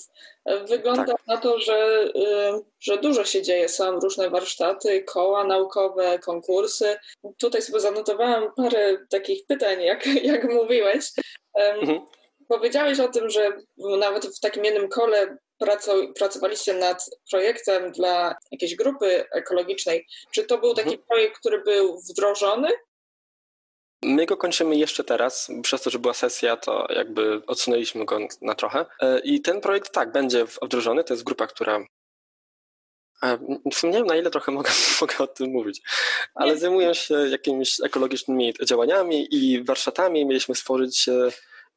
[0.67, 1.27] Wygląda tak.
[1.27, 3.69] na to, że, y, że dużo się dzieje.
[3.69, 6.97] Są różne warsztaty, koła naukowe, konkursy.
[7.37, 11.11] Tutaj sobie zanotowałam parę takich pytań, jak, jak mówiłeś.
[11.53, 12.05] Mhm.
[12.47, 15.37] Powiedziałeś o tym, że nawet w takim jednym kole
[16.15, 20.07] pracowaliście nad projektem dla jakiejś grupy ekologicznej.
[20.31, 21.07] Czy to był taki mhm.
[21.07, 22.69] projekt, który był wdrożony?
[24.05, 25.51] My go kończymy jeszcze teraz.
[25.61, 28.85] Przez to, że była sesja, to jakby odsunęliśmy go na trochę.
[29.01, 31.03] E, I ten projekt tak, będzie wdrożony.
[31.03, 31.85] To jest grupa, która
[33.23, 33.37] e,
[33.83, 35.81] nie wiem, na ile trochę mogę, mogę o tym mówić,
[36.35, 40.25] ale zajmują się jakimiś ekologicznymi działaniami i warsztatami.
[40.25, 41.31] Mieliśmy stworzyć e,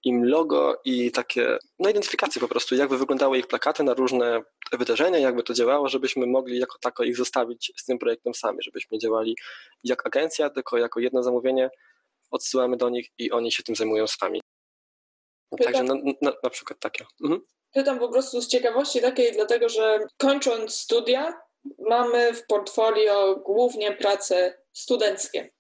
[0.05, 5.19] im logo i takie, no identyfikacje po prostu, jakby wyglądały ich plakaty na różne wydarzenia,
[5.19, 9.37] jakby to działało, żebyśmy mogli jako tako ich zostawić z tym projektem sami, żebyśmy działali
[9.85, 11.71] jak agencja, tylko jako jedno zamówienie
[12.31, 14.41] odsyłamy do nich i oni się tym zajmują sami.
[15.51, 17.05] Pytam, Także na, na, na, przykład takie.
[17.23, 17.41] Mhm.
[17.75, 21.41] Pytam po prostu z ciekawości takiej, dlatego że kończąc studia
[21.79, 25.51] mamy w portfolio głównie prace studenckie.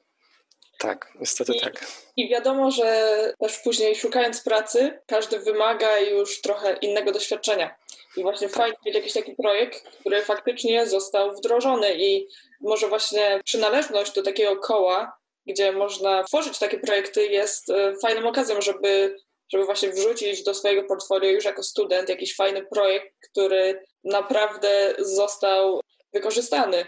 [0.78, 1.86] Tak, niestety I, tak.
[2.16, 7.76] I wiadomo, że też później szukając pracy, każdy wymaga już trochę innego doświadczenia.
[8.16, 8.56] I właśnie tak.
[8.56, 12.28] fajnie mieć jakiś taki projekt, który faktycznie został wdrożony i
[12.60, 15.17] może właśnie przynależność do takiego koła,
[15.48, 19.16] gdzie można tworzyć takie projekty, jest e, fajną okazją, żeby,
[19.52, 25.80] żeby właśnie wrzucić do swojego portfolio już jako student jakiś fajny projekt, który naprawdę został
[26.12, 26.84] wykorzystany.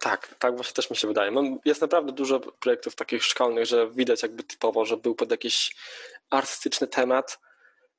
[0.00, 1.58] Tak, tak właśnie też mi się wydaje.
[1.64, 5.76] Jest naprawdę dużo projektów takich szkolnych, że widać jakby typowo, że był pod jakiś
[6.30, 7.38] artystyczny temat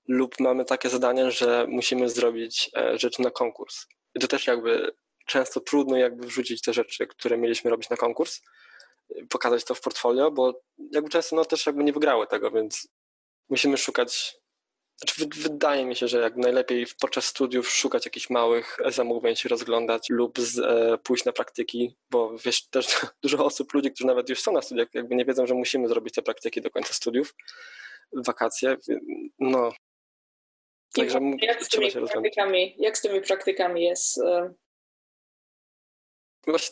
[0.07, 3.85] lub mamy takie zadanie, że musimy zrobić e, rzeczy na konkurs.
[4.15, 4.91] I to też jakby
[5.25, 8.41] często trudno jakby wrzucić te rzeczy, które mieliśmy robić na konkurs,
[9.29, 12.87] pokazać to w portfolio, bo jakby często no też jakby nie wygrały tego, więc
[13.49, 14.37] musimy szukać
[14.97, 20.09] znaczy, wydaje mi się, że jak najlepiej podczas studiów szukać jakichś małych zamówień, się rozglądać
[20.09, 22.87] lub z, e, pójść na praktyki, bo wiesz, też
[23.23, 26.13] dużo osób, ludzi, którzy nawet już są na studiach, jakby nie wiedzą, że musimy zrobić
[26.13, 27.35] te praktyki do końca studiów,
[28.13, 28.77] wakacje,
[29.39, 29.71] no.
[30.93, 34.17] Także jak z tymi praktykami, jak z tymi praktykami jest?
[34.17, 34.53] E?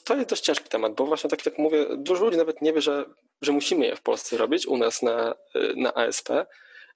[0.03, 2.81] To jest dość ciężki temat, bo właśnie tak jak mówię, dużo ludzi nawet nie wie,
[2.81, 3.05] że,
[3.41, 6.29] że musimy je w Polsce robić, u nas na, e, na ASP,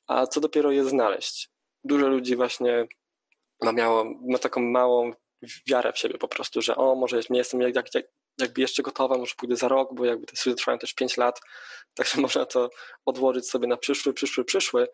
[0.08, 1.50] a co dopiero je znaleźć.
[1.84, 2.88] Dużo ludzi właśnie
[3.62, 5.14] ma, miało, ma taką małą
[5.68, 8.06] wiarę w siebie po prostu, że o, może nie jestem jak, jak,
[8.40, 11.42] jakby jeszcze gotowa, może pójdę za rok, bo jakby te studia trwają też 5 lat,
[11.96, 12.70] także można to
[13.06, 14.88] odłożyć sobie na przyszły, przyszły, przyszły,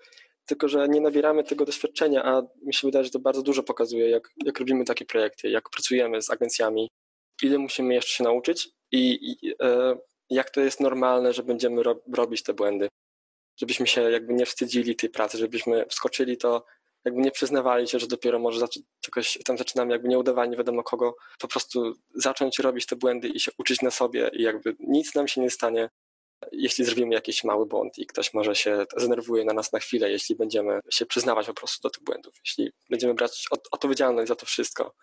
[0.46, 4.10] tylko że nie nabieramy tego doświadczenia, a mi się wydaje, że to bardzo dużo pokazuje,
[4.10, 6.90] jak, jak robimy takie projekty, jak pracujemy z agencjami,
[7.42, 9.98] ile musimy jeszcze się nauczyć i, i e,
[10.30, 12.88] jak to jest normalne, że będziemy ro, robić te błędy
[13.58, 16.66] żebyśmy się jakby nie wstydzili tej pracy, żebyśmy wskoczyli to,
[17.06, 18.66] jakby nie przyznawali się, że dopiero może
[19.02, 23.28] czegoś tam zaczynamy, jakby nie udawali nie wiadomo kogo, po prostu zacząć robić te błędy
[23.28, 25.90] i się uczyć na sobie i jakby nic nam się nie stanie,
[26.52, 30.36] jeśli zrobimy jakiś mały błąd i ktoś może się zdenerwuje na nas na chwilę, jeśli
[30.36, 34.96] będziemy się przyznawać po prostu do tych błędów, jeśli będziemy brać odpowiedzialność za to wszystko.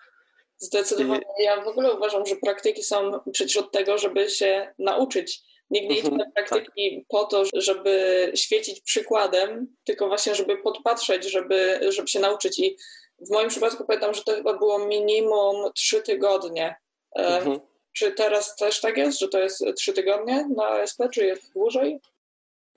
[0.60, 1.22] Zdecydowanie.
[1.38, 5.98] Ja w ogóle uważam, że praktyki są przecież od tego, żeby się nauczyć Nikt nie
[5.98, 7.08] idzie na mhm, praktyki tak.
[7.08, 12.58] po to, żeby świecić przykładem, tylko właśnie, żeby podpatrzeć, żeby, żeby się nauczyć.
[12.58, 12.76] I
[13.20, 16.76] w moim przypadku pamiętam, że to chyba było minimum trzy tygodnie.
[17.16, 17.60] E, mhm.
[17.92, 22.00] Czy teraz też tak jest, że to jest trzy tygodnie na SP, czy jest dłużej?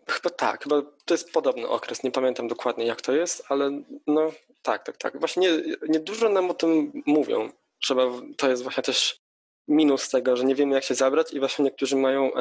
[0.07, 2.03] Chyba tak, chyba to jest podobny okres.
[2.03, 5.19] Nie pamiętam dokładnie jak to jest, ale no tak, tak, tak.
[5.19, 7.49] Właśnie nie, nie nam o tym mówią.
[7.83, 9.19] Trzeba, to jest właśnie też
[9.67, 12.31] minus tego, że nie wiemy jak się zabrać i właśnie niektórzy mają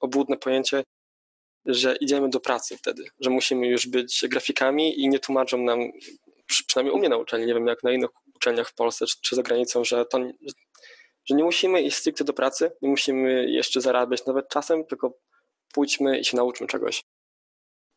[0.00, 0.82] obłudne pojęcie,
[1.66, 5.80] że idziemy do pracy wtedy, że musimy już być grafikami i nie tłumaczą nam,
[6.66, 9.36] przynajmniej u mnie na uczelni, nie wiem jak na innych uczelniach w Polsce czy, czy
[9.36, 10.18] za granicą, że to
[11.24, 15.18] że nie musimy iść stricte do pracy, nie musimy jeszcze zarabiać nawet czasem, tylko
[15.74, 17.02] pójdźmy i się nauczmy czegoś.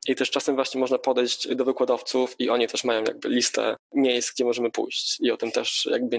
[0.07, 4.33] I też czasem właśnie można podejść do wykładowców i oni też mają jakby listę miejsc,
[4.33, 5.17] gdzie możemy pójść.
[5.19, 6.17] I o tym też jakby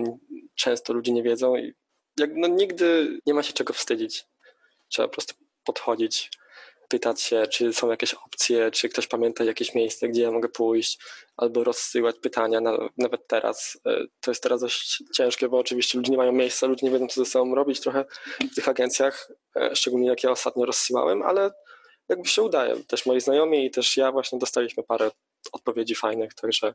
[0.54, 1.74] często ludzie nie wiedzą i
[2.18, 4.24] jak, no, nigdy nie ma się czego wstydzić.
[4.88, 6.30] Trzeba po prostu podchodzić
[6.88, 10.98] pytać się, czy są jakieś opcje, czy ktoś pamięta jakieś miejsce, gdzie ja mogę pójść,
[11.36, 12.60] albo rozsyłać pytania,
[12.98, 13.80] nawet teraz.
[13.86, 17.06] E, to jest teraz dość ciężkie, bo oczywiście ludzie nie mają miejsca, ludzie nie wiedzą,
[17.06, 18.04] co ze sobą robić trochę
[18.52, 21.50] w tych agencjach, e, szczególnie jak ja ostatnio rozsyłałem, ale
[22.08, 22.76] jakby się udaje.
[22.84, 25.10] Też moi znajomi i też ja właśnie dostaliśmy parę
[25.52, 26.74] odpowiedzi fajnych, także...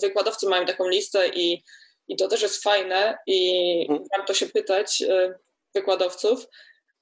[0.00, 1.62] Wykładowcy mają taką listę i,
[2.08, 4.06] i to też jest fajne i hmm.
[4.16, 5.34] warto się pytać e,
[5.74, 6.46] wykładowców,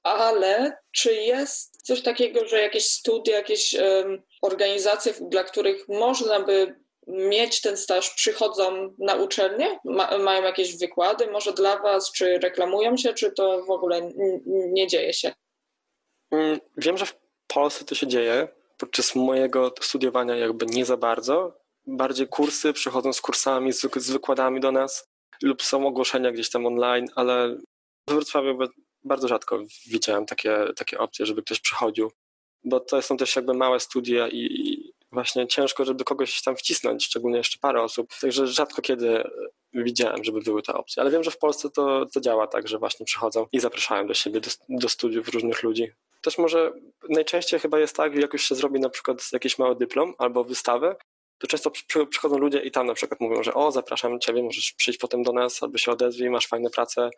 [0.03, 6.81] ale czy jest coś takiego, że jakieś studia, jakieś um, organizacje, dla których można by
[7.07, 12.97] mieć ten staż, przychodzą na uczelnię, ma, mają jakieś wykłady, może dla Was, czy reklamują
[12.97, 14.11] się, czy to w ogóle
[14.47, 15.33] nie dzieje się?
[16.31, 17.15] Mm, wiem, że w
[17.55, 18.49] Polsce to się dzieje.
[18.79, 21.61] Podczas mojego studiowania jakby nie za bardzo.
[21.87, 25.11] Bardziej kursy, przychodzą z kursami, z, z wykładami do nas
[25.43, 27.57] lub są ogłoszenia gdzieś tam online, ale
[28.09, 28.59] w Wrocławiu
[29.05, 32.13] bardzo rzadko widziałem takie, takie opcje, żeby ktoś przychodził,
[32.65, 37.05] bo to są też jakby małe studia i, i właśnie ciężko, żeby kogoś tam wcisnąć,
[37.05, 38.11] szczególnie jeszcze parę osób.
[38.21, 39.25] Także rzadko kiedy
[39.75, 41.03] widziałem, żeby były te opcje.
[41.03, 44.15] Ale wiem, że w Polsce to, to działa tak, że właśnie przychodzą i zapraszają do
[44.15, 45.93] siebie, do, do studiów różnych ludzi.
[46.21, 46.73] Też może
[47.09, 50.97] najczęściej chyba jest tak, jak już się zrobi na przykład jakiś mały dyplom albo wystawę,
[51.39, 51.71] to często
[52.11, 55.33] przychodzą ludzie i tam na przykład mówią, że o, zapraszam ciebie, możesz przyjść potem do
[55.33, 57.11] nas, albo się odezwij, masz fajne prace,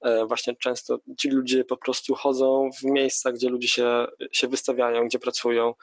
[0.00, 5.06] E, właśnie często ci ludzie po prostu chodzą w miejsca, gdzie ludzie się, się wystawiają,
[5.06, 5.74] gdzie pracują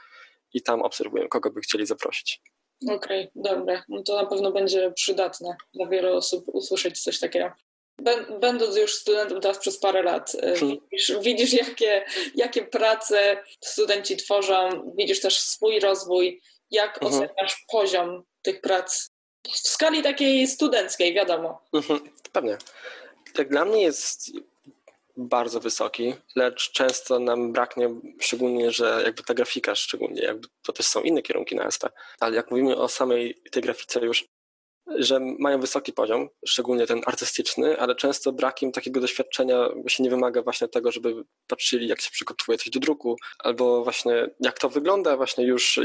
[0.53, 2.41] i tam obserwują, kogo by chcieli zaprosić.
[2.83, 3.83] Okej, okay, dobra.
[3.89, 7.51] No to na pewno będzie przydatne dla wielu osób usłyszeć coś takiego.
[8.39, 10.77] Będąc już studentem teraz przez parę lat, e, hmm.
[10.91, 12.05] widzisz, widzisz jakie,
[12.35, 17.19] jakie prace studenci tworzą, widzisz też swój rozwój, jak hmm.
[17.19, 19.09] oceniasz poziom tych prac
[19.47, 21.61] w skali takiej studenckiej, wiadomo.
[21.71, 22.09] Hmm.
[22.31, 22.57] Pewnie
[23.37, 24.31] jak dla mnie jest
[25.17, 30.85] bardzo wysoki, lecz często nam braknie, szczególnie, że jakby ta grafika, szczególnie, jakby to też
[30.85, 31.83] są inne kierunki na SP,
[32.19, 34.25] ale jak mówimy o samej tej grafice już,
[34.87, 40.09] że mają wysoki poziom, szczególnie ten artystyczny, ale często brak im takiego doświadczenia się nie
[40.09, 44.69] wymaga właśnie tego, żeby patrzyli, jak się przygotowuje coś do druku, albo właśnie jak to
[44.69, 45.79] wygląda właśnie już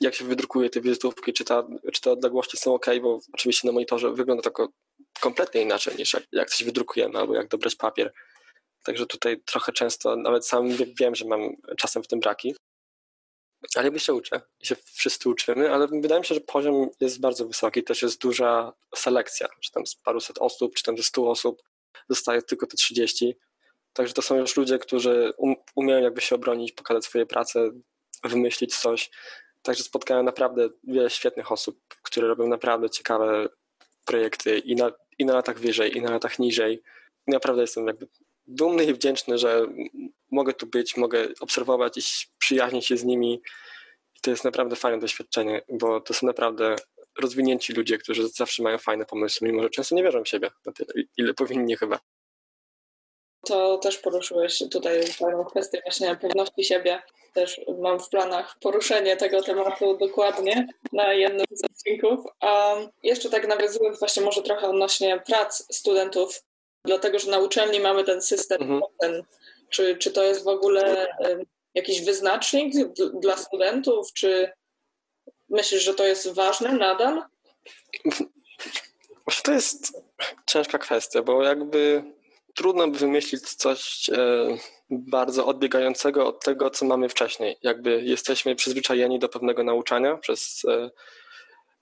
[0.00, 3.72] jak się wydrukuje te wizytówki, czy, ta, czy te odległości są ok, bo oczywiście na
[3.72, 4.68] monitorze wygląda to
[5.20, 8.12] kompletnie inaczej niż jak, jak coś wydrukujemy albo jak dobrać papier.
[8.84, 10.68] Także tutaj trochę często, nawet sam
[11.00, 12.54] wiem, że mam czasem w tym braki,
[13.76, 17.20] ale jakby się uczę i się wszyscy uczymy, ale wydaje mi się, że poziom jest
[17.20, 21.28] bardzo wysoki, też jest duża selekcja, czy tam z paruset osób, czy tam ze stu
[21.28, 21.62] osób
[22.08, 23.36] zostaje tylko te 30.
[23.92, 27.70] Także to są już ludzie, którzy um, umieją jakby się obronić, pokazać swoje prace,
[28.24, 29.10] wymyślić coś.
[29.62, 33.48] Także spotkałem naprawdę wiele świetnych osób, które robią naprawdę ciekawe
[34.04, 36.82] projekty i na, i na latach wyżej, i na latach niżej.
[37.26, 38.08] Naprawdę jestem jakby
[38.50, 39.66] dumny i wdzięczny, że
[40.30, 42.00] mogę tu być, mogę obserwować i
[42.38, 43.42] przyjaźnić się z nimi.
[44.22, 46.76] To jest naprawdę fajne doświadczenie, bo to są naprawdę
[47.20, 50.72] rozwinięci ludzie, którzy zawsze mają fajne pomysły, mimo że często nie wierzą w siebie na
[50.72, 52.00] tyle, ile powinni chyba.
[53.46, 57.02] To też poruszyłeś tutaj fajną kwestię właśnie pewności siebie.
[57.34, 62.20] Też mam w planach poruszenie tego tematu dokładnie na jednym z odcinków.
[62.40, 66.42] A jeszcze tak nawiązując właśnie może trochę odnośnie prac studentów,
[66.84, 68.80] dlatego że na uczelni mamy ten system mhm.
[69.00, 69.22] ten,
[69.70, 71.08] czy, czy to jest w ogóle
[71.74, 72.74] jakiś wyznacznik
[73.20, 74.52] dla studentów, czy
[75.48, 77.22] myślisz, że to jest ważne nadal?
[79.42, 80.02] To jest
[80.46, 82.04] ciężka kwestia, bo jakby
[82.54, 84.46] trudno by wymyślić coś e,
[84.90, 87.56] bardzo odbiegającego od tego, co mamy wcześniej.
[87.62, 90.90] Jakby jesteśmy przyzwyczajeni do pewnego nauczania przez, e,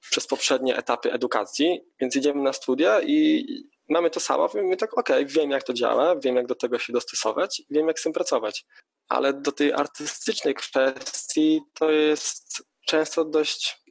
[0.01, 3.47] przez poprzednie etapy edukacji, więc idziemy na studia i
[3.89, 6.93] mamy to samo, mówimy tak, ok, wiem jak to działa, wiem jak do tego się
[6.93, 8.67] dostosować, wiem jak z tym pracować.
[9.09, 13.83] Ale do tej artystycznej kwestii to jest często dość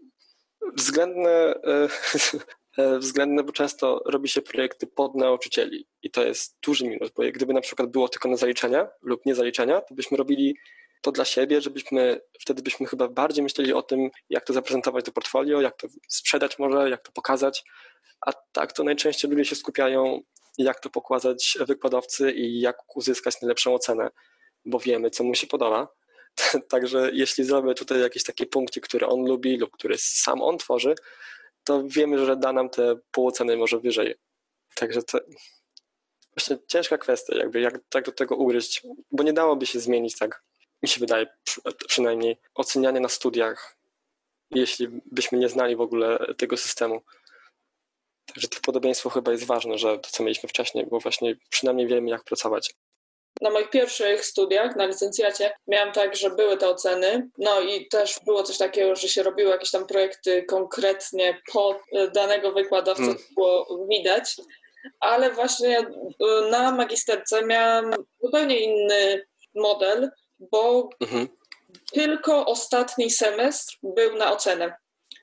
[0.75, 1.29] względne
[1.63, 1.88] e,
[2.77, 7.23] E, względne, bo często robi się projekty pod nauczycieli i to jest duży minus, bo
[7.33, 10.55] gdyby na przykład było tylko na zaliczenia lub nie zaliczenia, to byśmy robili
[11.01, 15.12] to dla siebie, żebyśmy, wtedy byśmy chyba bardziej myśleli o tym, jak to zaprezentować do
[15.12, 17.63] portfolio, jak to sprzedać może, jak to pokazać,
[18.25, 20.21] a tak to najczęściej ludzie się skupiają,
[20.57, 24.10] jak to pokazać wykładowcy i jak uzyskać najlepszą ocenę,
[24.65, 25.87] bo wiemy, co mu się podoba.
[26.69, 30.95] Także jeśli zrobię tutaj jakieś takie punkty, które on lubi lub które sam on tworzy,
[31.63, 34.15] to wiemy, że da nam te pół oceny może wyżej.
[34.75, 35.19] Także to
[36.35, 38.81] właśnie ciężka kwestia, jakby jak tak do tego ugryźć,
[39.12, 40.43] bo nie dałoby się zmienić tak,
[40.84, 41.28] mi się wydaje
[41.88, 43.78] przynajmniej, ocenianie na studiach,
[44.52, 47.02] jeśli byśmy nie znali w ogóle tego systemu.
[48.25, 52.10] Także to podobieństwo chyba jest ważne, że to co mieliśmy wcześniej, bo właśnie przynajmniej wiemy
[52.10, 52.73] jak pracować.
[53.42, 58.19] Na moich pierwszych studiach na licencjacie miałam tak, że były te oceny, no i też
[58.25, 61.78] było coś takiego, że się robiło jakieś tam projekty konkretnie pod
[62.13, 63.23] danego wykładowcę, hmm.
[63.36, 64.36] było widać,
[65.00, 70.10] ale właśnie y, na magisterce miałam zupełnie inny model,
[70.40, 71.27] bo mhm.
[71.94, 74.75] tylko ostatni semestr był na ocenę.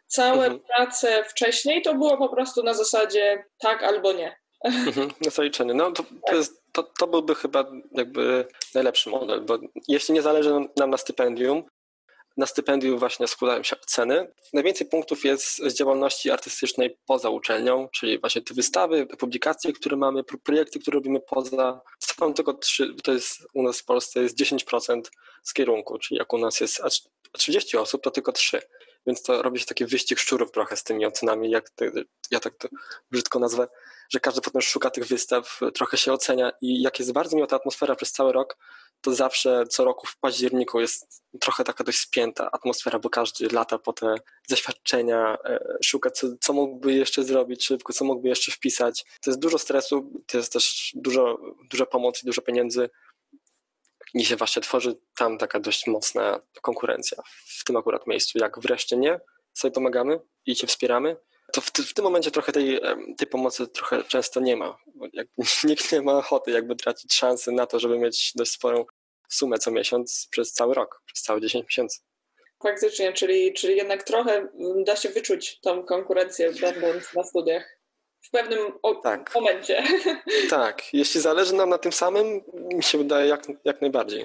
[0.07, 0.61] Całe mhm.
[0.61, 4.37] prace wcześniej to było po prostu na zasadzie tak albo nie.
[4.65, 5.75] Mhm, na zaliczenie.
[5.75, 9.59] No to, to, jest, to, to byłby chyba jakby najlepszy model, bo
[9.89, 11.65] jeśli nie zależy nam na stypendium,
[12.37, 14.33] na stypendium właśnie składają się oceny.
[14.53, 20.25] Najwięcej punktów jest z działalności artystycznej poza uczelnią, czyli właśnie te wystawy, publikacje, które mamy,
[20.25, 21.81] projekty, które robimy poza.
[21.99, 25.03] Są tylko trzy, to jest u nas w Polsce jest 10%
[25.43, 26.83] z kierunku, czyli jak u nas jest
[27.33, 28.63] 30 osób, to tylko 3.
[29.07, 31.71] Więc to robi się taki wyścig szczurów trochę z tymi ocenami, jak
[32.31, 32.69] ja tak to
[33.11, 33.69] brzydko nazwę,
[34.11, 37.57] że każdy potem szuka tych wystaw, trochę się ocenia i jak jest bardzo miła ta
[37.57, 38.57] atmosfera przez cały rok,
[39.05, 43.79] to zawsze co roku w październiku jest trochę taka dość spięta atmosfera, bo każdy lata
[43.79, 44.15] po te
[44.49, 49.05] zaświadczenia, e, szuka co, co mógłby jeszcze zrobić szybko, co mógłby jeszcze wpisać.
[49.21, 51.39] To jest dużo stresu, to jest też dużo,
[51.71, 52.91] dużo pomocy, dużo pieniędzy
[54.15, 58.39] i się właśnie tworzy tam taka dość mocna konkurencja w tym akurat miejscu.
[58.39, 59.21] Jak wreszcie nie,
[59.55, 61.17] sobie pomagamy i cię wspieramy,
[61.55, 62.81] to w, w, tym momencie trochę tej,
[63.17, 64.79] tej pomocy trochę często nie ma.
[65.13, 65.27] Jak,
[65.65, 68.85] nikt nie ma ochoty jakby tracić szansy na to, żeby mieć dość sporą
[69.29, 72.01] sumę co miesiąc przez cały rok, przez całe 10 miesięcy.
[72.63, 74.49] Faktycznie, czyli, czyli jednak trochę
[74.85, 77.79] da się wyczuć tą konkurencję będąc na studiach
[78.23, 79.35] w pewnym tak.
[79.35, 79.83] momencie.
[80.51, 84.25] Tak, jeśli zależy nam na tym samym, mi się wydaje jak, jak najbardziej.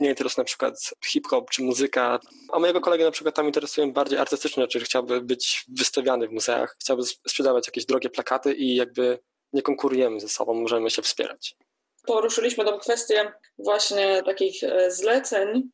[0.00, 2.20] Nie interesuje na przykład hip-hop czy muzyka,
[2.52, 6.76] a mojego kolegę na przykład tam interesują bardziej artystyczne rzeczy, chciałby być wystawiany w muzeach,
[6.80, 9.18] chciałby sprzedawać jakieś drogie plakaty i jakby
[9.52, 11.56] nie konkurujemy ze sobą, możemy się wspierać.
[12.06, 15.70] Poruszyliśmy tą kwestię właśnie takich e, zleceń.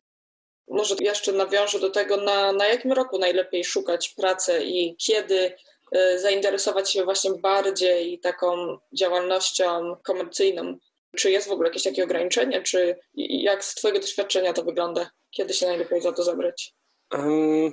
[0.68, 5.54] Może jeszcze nawiążę do tego, na, na jakim roku najlepiej szukać pracy i kiedy
[5.96, 10.78] Y, zainteresować się właśnie bardziej taką działalnością komercyjną?
[11.16, 15.10] Czy jest w ogóle jakieś takie ograniczenie, czy jak z Twojego doświadczenia to wygląda?
[15.30, 16.74] Kiedy się najlepiej za to zabrać?
[17.12, 17.72] Um,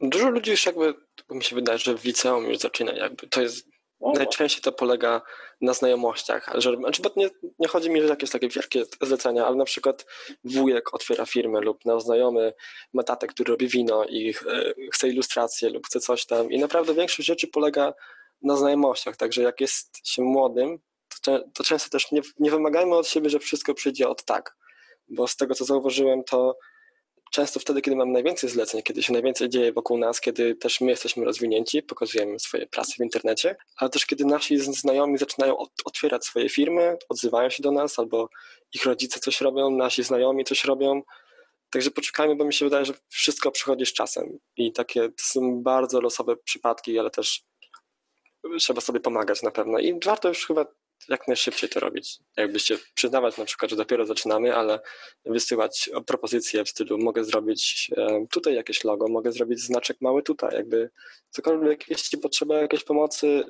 [0.00, 0.94] dużo ludzi już jakby,
[1.30, 3.66] mi się wydaje, że w liceum już zaczyna jakby, to jest
[4.00, 5.22] Najczęściej to polega
[5.60, 6.50] na znajomościach.
[6.54, 10.06] Że, znaczy, nie, nie chodzi mi o jakieś takie wielkie zlecenia, ale na przykład
[10.44, 12.52] wujek otwiera firmę lub na znajomy
[12.92, 16.50] ma tatę, który robi wino i e, chce ilustrację lub chce coś tam.
[16.50, 17.94] I naprawdę większość rzeczy polega
[18.42, 19.16] na znajomościach.
[19.16, 20.78] Także jak jest się młodym,
[21.20, 24.56] to, to często też nie, nie wymagajmy od siebie, że wszystko przyjdzie od tak.
[25.08, 26.58] Bo z tego, co zauważyłem, to
[27.30, 30.90] często wtedy, kiedy mamy najwięcej zleceń, kiedy się najwięcej dzieje wokół nas, kiedy też my
[30.90, 36.48] jesteśmy rozwinięci, pokazujemy swoje prace w internecie, ale też kiedy nasi znajomi zaczynają otwierać swoje
[36.48, 38.28] firmy, odzywają się do nas, albo
[38.74, 41.02] ich rodzice coś robią, nasi znajomi coś robią.
[41.70, 45.62] Także poczekajmy, bo mi się wydaje, że wszystko przychodzi z czasem i takie to są
[45.62, 47.42] bardzo losowe przypadki, ale też
[48.58, 49.78] trzeba sobie pomagać na pewno.
[49.78, 50.66] I warto już chyba
[51.08, 52.18] jak najszybciej to robić.
[52.36, 54.80] Jakbyście przyznawać na przykład, że dopiero zaczynamy, ale
[55.24, 60.54] wysyłać propozycje w stylu mogę zrobić e, tutaj jakieś logo, mogę zrobić znaczek mały tutaj,
[60.54, 60.90] jakby
[61.30, 63.44] cokolwiek, jeśli potrzeba jakiejś pomocy,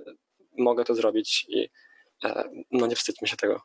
[0.58, 1.68] mogę to zrobić i
[2.24, 3.60] e, no nie wstydźmy się tego.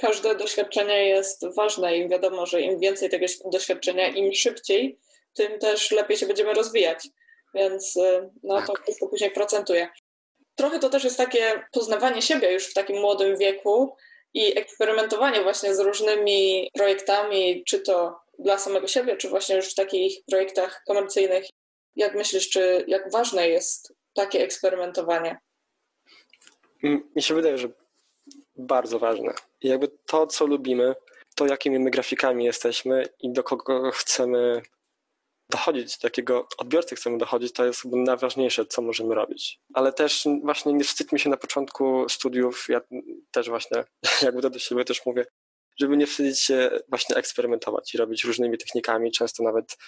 [0.00, 4.98] Każde doświadczenie jest ważne i wiadomo, że im więcej tego doświadczenia, im szybciej,
[5.34, 7.08] tym też lepiej się będziemy rozwijać.
[7.54, 8.66] Więc e, no, tak.
[8.66, 9.88] to wszystko później procentuje
[10.60, 13.96] trochę to też jest takie poznawanie siebie już w takim młodym wieku
[14.34, 19.74] i eksperymentowanie właśnie z różnymi projektami, czy to dla samego siebie, czy właśnie już w
[19.74, 21.44] takich projektach komercyjnych.
[21.96, 25.38] Jak myślisz, czy jak ważne jest takie eksperymentowanie?
[27.16, 27.68] Mi się wydaje, że
[28.56, 29.34] bardzo ważne.
[29.62, 30.94] Jakby to, co lubimy,
[31.34, 34.62] to jakimi my grafikami jesteśmy i do kogo chcemy
[35.50, 39.60] dochodzić, do jakiego odbiorcy chcemy dochodzić, to jest najważniejsze, co możemy robić.
[39.74, 42.80] Ale też właśnie nie wstydźmy się na początku studiów, ja
[43.30, 43.84] też właśnie,
[44.22, 45.26] jakby do siebie też mówię,
[45.80, 49.78] żeby nie wstydzić się właśnie eksperymentować i robić różnymi technikami, często nawet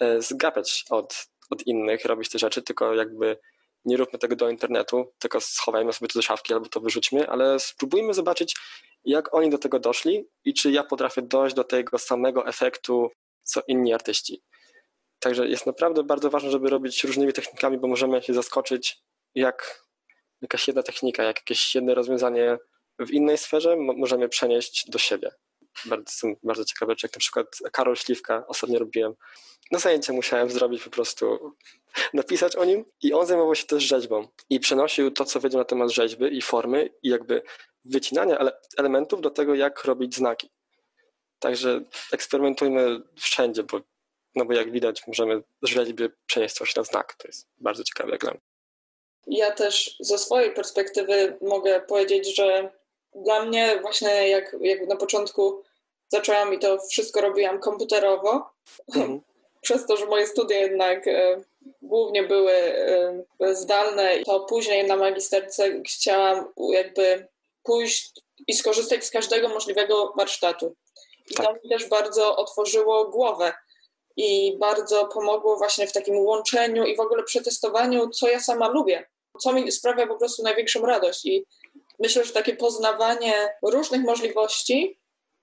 [0.00, 3.38] e, zgapiać od, od innych, robić te rzeczy, tylko jakby
[3.84, 7.60] nie róbmy tego do internetu, tylko schowajmy sobie to do szafki albo to wyrzućmy, ale
[7.60, 8.56] spróbujmy zobaczyć,
[9.04, 13.10] jak oni do tego doszli i czy ja potrafię dojść do tego samego efektu,
[13.42, 14.42] co inni artyści.
[15.18, 19.00] Także jest naprawdę bardzo ważne, żeby robić różnymi technikami, bo możemy się zaskoczyć,
[19.34, 19.84] jak
[20.42, 22.58] jakaś jedna technika, jak jakieś jedno rozwiązanie
[22.98, 25.30] w innej sferze możemy przenieść do siebie.
[25.84, 29.14] Bardzo, są bardzo ciekawe rzeczy, jak na przykład Karol Śliwka ostatnio robiłem.
[29.70, 31.54] Na zajęcie musiałem zrobić po prostu,
[32.14, 35.64] napisać o nim i on zajmował się też rzeźbą i przenosił to, co wiedział na
[35.64, 37.42] temat rzeźby i formy i jakby
[37.84, 38.38] wycinania
[38.78, 40.50] elementów do tego, jak robić znaki.
[41.38, 43.80] Także eksperymentujmy wszędzie, bo,
[44.38, 47.14] no bo jak widać, możemy z rzeźby przenieść coś na znak.
[47.14, 48.40] To jest bardzo ciekawe jak dla mnie.
[49.26, 52.70] Ja też ze swojej perspektywy mogę powiedzieć, że
[53.14, 55.62] dla mnie właśnie jak, jak na początku
[56.08, 58.50] zaczęłam i to wszystko robiłam komputerowo,
[58.94, 59.20] mhm.
[59.60, 61.42] przez to, że moje studia jednak e,
[61.82, 63.24] głównie były e,
[63.54, 67.26] zdalne, to później na magisterce chciałam jakby
[67.62, 68.12] pójść
[68.46, 70.76] i skorzystać z każdego możliwego warsztatu.
[71.30, 71.46] I tak.
[71.46, 73.52] to mi też bardzo otworzyło głowę
[74.18, 79.06] i bardzo pomogło właśnie w takim łączeniu i w ogóle przetestowaniu, co ja sama lubię,
[79.40, 81.26] co mi sprawia po prostu największą radość.
[81.26, 81.44] I
[81.98, 84.98] myślę, że takie poznawanie różnych możliwości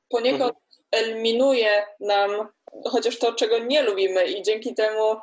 [0.10, 0.56] poniekąd mhm.
[0.92, 2.48] eliminuje nam
[2.86, 5.16] chociaż to, czego nie lubimy i dzięki temu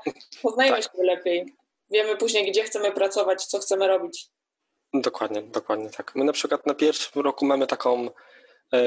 [0.43, 0.97] poznajemy tak.
[0.97, 1.55] się lepiej.
[1.91, 4.29] Wiemy później, gdzie chcemy pracować, co chcemy robić.
[4.95, 6.13] Dokładnie, dokładnie tak.
[6.15, 8.09] My na przykład na pierwszym roku mamy taką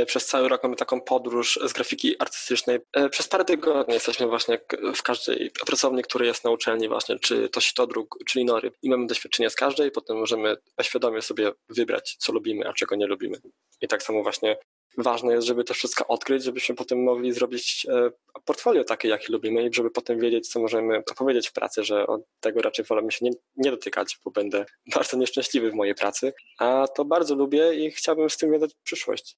[0.05, 2.79] przez cały rok mamy taką podróż z grafiki artystycznej.
[2.93, 4.59] E, przez parę tygodni jesteśmy właśnie
[4.95, 9.07] w każdej pracowni, która jest na uczelni właśnie, czy to Sitodruk, czy Linory i mamy
[9.07, 13.38] doświadczenie z każdej, potem możemy świadomie sobie wybrać, co lubimy, a czego nie lubimy.
[13.81, 14.57] I tak samo właśnie
[14.97, 18.09] ważne jest, żeby to wszystko odkryć, żebyśmy potem mogli zrobić e,
[18.45, 22.21] portfolio takie, jakie lubimy i żeby potem wiedzieć, co możemy powiedzieć w pracy, że od
[22.39, 24.65] tego raczej wolę się nie, nie dotykać, bo będę
[24.95, 29.38] bardzo nieszczęśliwy w mojej pracy, a to bardzo lubię i chciałbym z tym wiązać przyszłość.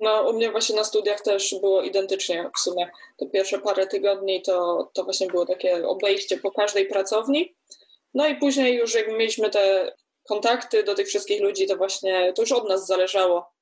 [0.00, 2.90] No, u mnie właśnie na studiach też było identycznie w sumie.
[3.16, 7.54] Te pierwsze parę tygodni to, to właśnie było takie obejście po każdej pracowni.
[8.14, 9.92] No i później już jak mieliśmy te
[10.28, 13.52] kontakty do tych wszystkich ludzi, to właśnie to już od nas zależało,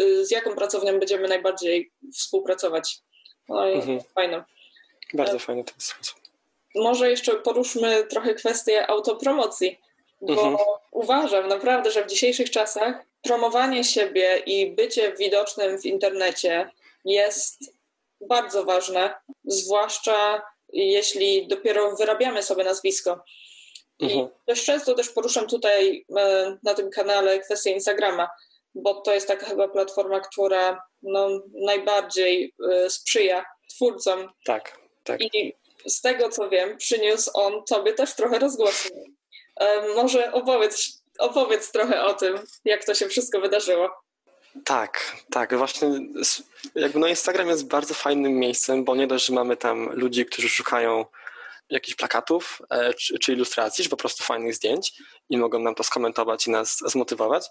[0.00, 2.98] y, z jaką pracownią będziemy najbardziej współpracować.
[3.48, 4.00] No i mhm.
[4.14, 4.44] fajne.
[5.14, 6.20] Bardzo fajny ten sposób.
[6.74, 9.80] Może jeszcze poruszmy trochę kwestię autopromocji,
[10.20, 10.56] bo mhm.
[10.90, 16.70] uważam naprawdę, że w dzisiejszych czasach promowanie siebie i bycie widocznym w internecie
[17.04, 17.74] jest
[18.20, 19.14] bardzo ważne,
[19.44, 20.42] zwłaszcza
[20.72, 23.24] jeśli dopiero wyrabiamy sobie nazwisko.
[24.00, 24.20] Mhm.
[24.20, 28.28] I dość często też poruszam tutaj e, na tym kanale kwestię Instagrama,
[28.74, 34.28] bo to jest taka chyba platforma, która no, najbardziej e, sprzyja twórcom.
[34.44, 35.20] Tak, tak.
[35.20, 35.54] I
[35.86, 38.88] z tego co wiem, przyniósł on tobie też trochę rozgłosu.
[39.56, 43.90] E, może opowiedz opowiedz trochę o tym, jak to się wszystko wydarzyło.
[44.64, 45.58] Tak, tak.
[45.58, 45.88] Właśnie
[46.74, 50.48] jakby no Instagram jest bardzo fajnym miejscem, bo nie dość, że mamy tam ludzi, którzy
[50.48, 51.04] szukają
[51.70, 54.92] jakichś plakatów e, czy, czy, ilustracji, czy po prostu fajnych zdjęć
[55.30, 57.48] i mogą nam to skomentować i nas zmotywować,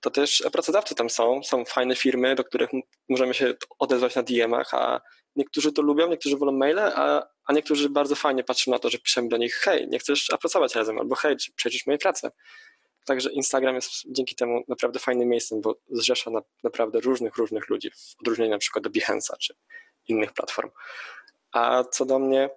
[0.00, 2.70] to też pracodawcy tam są, są fajne firmy, do których
[3.08, 5.00] możemy się odezwać na DM-ach, a
[5.36, 8.98] niektórzy to lubią, niektórzy wolą maile, a, a niektórzy bardzo fajnie patrzą na to, że
[8.98, 12.30] piszemy do nich hej, nie chcesz pracować razem, albo hej, przejrzysz mojej pracę.
[13.04, 17.90] Także Instagram jest dzięki temu naprawdę fajnym miejscem, bo zrzesza na, naprawdę różnych, różnych ludzi,
[17.90, 19.54] w odróżnieniu na przykład do Behance'a czy
[20.08, 20.70] innych platform.
[21.52, 22.50] A co do mnie,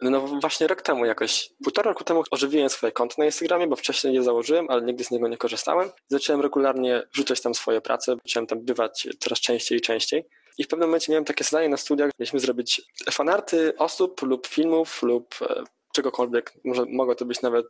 [0.00, 4.14] no właśnie rok temu jakoś, półtora roku temu ożywiłem swoje konto na Instagramie, bo wcześniej
[4.14, 5.90] je założyłem, ale nigdy z niego nie korzystałem.
[6.08, 10.24] Zacząłem regularnie wrzucać tam swoje prace, zacząłem tam bywać coraz częściej i częściej.
[10.58, 15.02] I w pewnym momencie miałem takie zadanie na studiach, mieliśmy zrobić fanarty osób lub filmów
[15.02, 16.52] lub e, czegokolwiek.
[16.64, 17.66] Może mogło to być nawet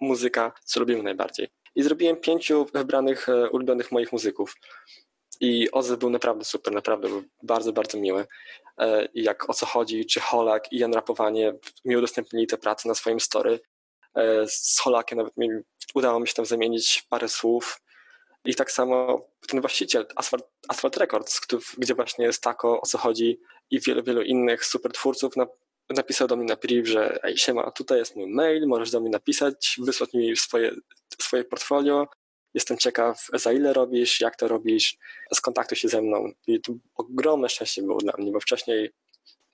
[0.00, 1.48] muzyka, co lubimy najbardziej
[1.80, 4.56] i zrobiłem pięciu wybranych e, ulubionych moich muzyków.
[5.40, 8.26] I odzew był naprawdę super, naprawdę był bardzo, bardzo miły.
[8.78, 11.54] E, I jak o co chodzi, czy Holak i Jan Rapowanie
[11.84, 13.60] mi udostępnili te prace na swoim story.
[14.14, 15.48] E, z Holakiem nawet mi
[15.94, 17.82] udało mi się tam zamienić parę słów.
[18.44, 21.40] I tak samo ten właściciel Asphalt, Asphalt Records,
[21.78, 25.36] gdzie właśnie jest tako, o co chodzi i wielu, wielu innych super twórców
[25.94, 29.10] napisał do mnie na priv, że ej siema, tutaj jest mój mail, możesz do mnie
[29.10, 30.74] napisać, wysłać mi swoje,
[31.18, 32.08] swoje portfolio,
[32.54, 34.96] jestem ciekaw za ile robisz, jak to robisz,
[35.34, 36.32] skontaktuj się ze mną.
[36.46, 38.90] I to ogromne szczęście było dla mnie, bo wcześniej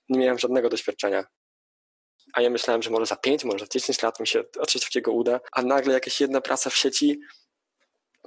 [0.09, 1.25] nie miałem żadnego doświadczenia.
[2.33, 5.11] A ja myślałem, że może za 5, może za 10 lat mi się coś takiego
[5.11, 7.19] uda, a nagle jakaś jedna praca w sieci,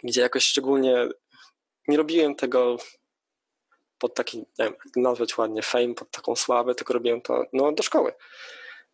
[0.03, 1.09] gdzie jakoś szczególnie
[1.89, 2.77] nie robiłem tego
[4.01, 7.83] pod taki, nie wiem, nazwać ładnie, fame, pod taką sławę, tylko robiłem to no, do
[7.83, 8.13] szkoły.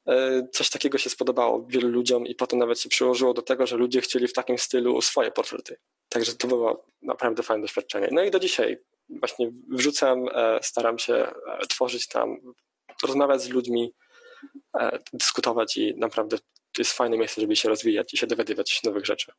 [0.08, 3.76] E, coś takiego się spodobało wielu ludziom i potem nawet się przyłożyło do tego, że
[3.76, 5.76] ludzie chcieli w takim stylu swoje portrety.
[6.08, 8.08] Także to było naprawdę fajne doświadczenie.
[8.12, 8.78] No i do dzisiaj
[9.08, 11.32] właśnie wrzucam, e, staram się e,
[11.68, 12.36] tworzyć tam,
[13.02, 13.92] rozmawiać z ludźmi,
[15.12, 19.32] dyskutować i naprawdę to jest fajne miejsce, żeby się rozwijać i się dowiadywać nowych rzeczy.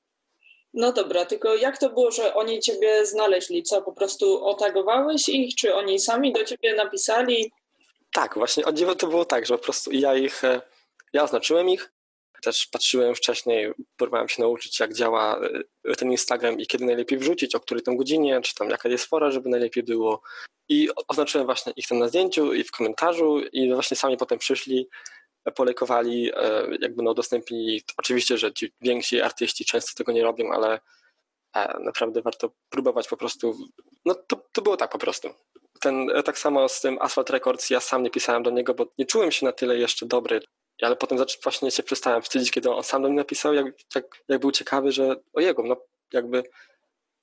[0.77, 3.63] No dobra, tylko jak to było, że oni ciebie znaleźli?
[3.63, 7.51] Co, po prostu otagowałeś ich, czy oni sami do ciebie napisali?
[8.13, 10.61] Tak, właśnie o dziwo to było tak, że po prostu ja ich, e,
[11.13, 11.91] ja oznaczyłem ich,
[12.41, 15.39] Też patrzyłem wcześniej, próbowałem się nauczyć, jak działa
[15.85, 19.09] e, ten Instagram i kiedy najlepiej wrzucić, o której tam godzinie, czy tam jaka jest
[19.09, 20.21] pora, żeby najlepiej było.
[20.69, 24.89] I oznaczyłem właśnie ich tam na zdjęciu i w komentarzu i właśnie sami potem przyszli,
[25.51, 27.83] polekowali, e, jakby no udostępnili.
[27.97, 30.79] Oczywiście, że ci więksi artyści często tego nie robią, ale
[31.55, 33.57] e, naprawdę warto próbować po prostu.
[34.05, 35.29] No to, to było tak po prostu.
[35.79, 39.05] Ten, tak samo z tym Asphalt Records, ja sam nie pisałem do niego, bo nie
[39.05, 40.41] czułem się na tyle jeszcze dobry,
[40.81, 44.41] ale potem właśnie się przestałem wstydzić, kiedy on sam do mnie napisał, jak, jak, jak
[44.41, 45.77] był ciekawy, że o jego, no
[46.13, 46.43] jakby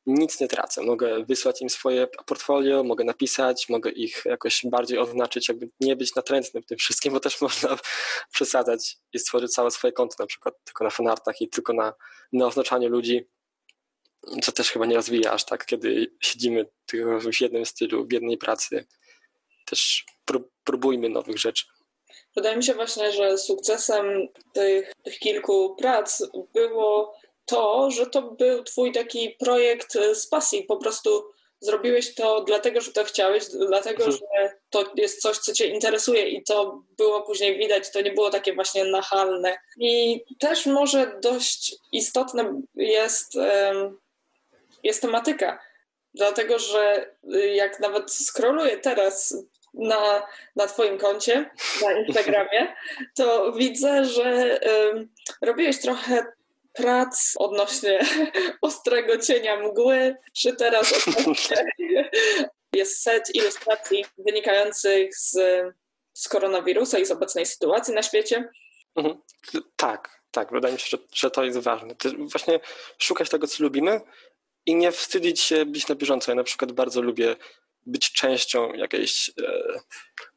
[0.06, 0.82] nic nie tracę.
[0.82, 6.14] Mogę wysłać im swoje portfolio, mogę napisać, mogę ich jakoś bardziej oznaczyć, jakby nie być
[6.14, 7.76] natrętnym tym wszystkim, bo też można
[8.32, 11.92] przesadzać i stworzyć całe swoje konto, na przykład tylko na fanartach i tylko na,
[12.32, 13.28] na oznaczaniu ludzi,
[14.42, 18.38] co też chyba nie rozwija aż tak, kiedy siedzimy tylko w jednym stylu, w jednej
[18.38, 18.86] pracy.
[19.66, 20.04] Też
[20.64, 21.64] próbujmy nowych rzeczy.
[22.36, 26.22] Wydaje mi się właśnie, że sukcesem tych, tych kilku prac
[26.54, 27.14] było
[27.46, 30.62] to, że to był twój taki projekt e, z pasji.
[30.62, 31.24] Po prostu
[31.60, 34.12] zrobiłeś to dlatego, że to chciałeś, dlatego, mhm.
[34.12, 38.30] że to jest coś, co cię interesuje i to było później widać, to nie było
[38.30, 39.56] takie właśnie nachalne.
[39.78, 43.32] I też może dość istotne jest,
[44.82, 45.60] jest tematyka,
[46.14, 49.36] dlatego, że y, jak nawet scrolluję teraz
[49.74, 50.26] na,
[50.56, 51.50] na Twoim koncie,
[51.82, 52.74] na Instagramie,
[53.14, 54.60] to widzę, że
[55.40, 56.26] robiłeś trochę
[56.74, 58.00] prac odnośnie
[58.60, 61.70] ostrego cienia mgły, czy teraz odnośnie
[62.74, 65.36] jest set ilustracji wynikających z,
[66.12, 68.48] z koronawirusa i z obecnej sytuacji na świecie.
[68.96, 69.20] Mhm.
[69.76, 70.52] Tak, tak.
[70.52, 71.94] Wydaje mi się, że, że to jest ważne.
[71.94, 72.60] To właśnie
[72.98, 74.00] szukać tego, co lubimy
[74.66, 76.32] i nie wstydzić się być na bieżąco.
[76.32, 77.36] Ja na przykład bardzo lubię
[77.86, 79.62] być częścią jakiejś e,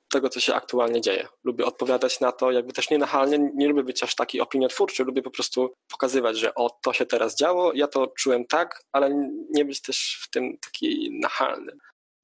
[0.09, 1.27] tego, co się aktualnie dzieje.
[1.43, 5.21] Lubię odpowiadać na to, jakby też nie nachalnie, nie lubię być aż taki opiniotwórczy, lubię
[5.21, 9.65] po prostu pokazywać, że o, to się teraz działo, ja to czułem tak, ale nie
[9.65, 11.71] być też w tym taki nachalny.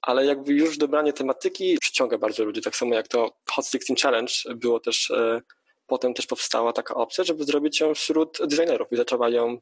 [0.02, 4.32] Ale jakby już dobranie tematyki przyciąga bardzo ludzi, tak samo jak to Hot 16 Challenge
[4.54, 5.40] było też, e,
[5.86, 9.58] potem też powstała taka opcja, żeby zrobić ją wśród designerów i zaczęła ją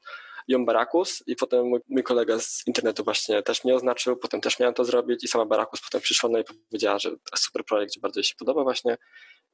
[0.49, 4.59] ją Barakus i potem mój, mój, kolega z internetu właśnie też mnie oznaczył, potem też
[4.59, 8.01] miałem to zrobić i sama Barakus potem przyszła no i powiedziała, że super projekt, że
[8.01, 8.97] bardzo jej się podoba właśnie.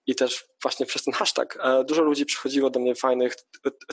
[0.07, 3.35] I też właśnie przez ten hashtag e, dużo ludzi przychodziło do mnie fajnych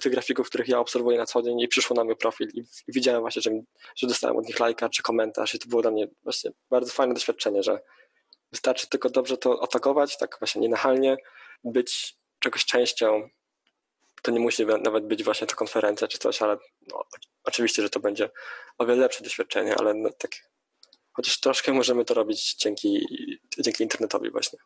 [0.02, 3.22] tych grafików, których ja obserwuję na co dzień i przyszło na mój profil i widziałem
[3.22, 3.52] właśnie, że,
[3.96, 7.14] że dostałem od nich lajka czy komentarz i to było dla mnie właśnie bardzo fajne
[7.14, 7.80] doświadczenie, że
[8.52, 11.18] wystarczy tylko dobrze to atakować, tak właśnie nienachalnie,
[11.64, 13.30] być czegoś częścią
[14.26, 16.58] to nie musi nawet być właśnie ta konferencja czy coś, ale
[16.88, 17.04] no,
[17.44, 18.30] oczywiście, że to będzie
[18.78, 20.32] o wiele lepsze doświadczenie, ale no, tak,
[21.14, 23.06] chociaż troszkę możemy to robić dzięki,
[23.60, 24.60] dzięki internetowi właśnie.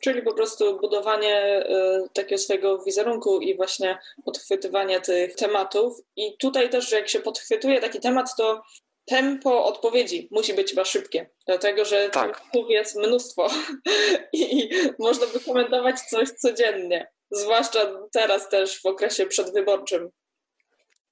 [0.00, 6.00] Czyli po prostu budowanie y, takiego swojego wizerunku i właśnie podchwytywanie tych tematów.
[6.16, 8.62] I tutaj też, że jak się podchwytuje taki temat, to
[9.04, 12.40] tempo odpowiedzi musi być chyba szybkie, dlatego że tak.
[12.40, 13.48] tematów jest mnóstwo
[14.32, 17.80] i można by komentować coś codziennie zwłaszcza
[18.12, 20.10] teraz też w okresie przedwyborczym.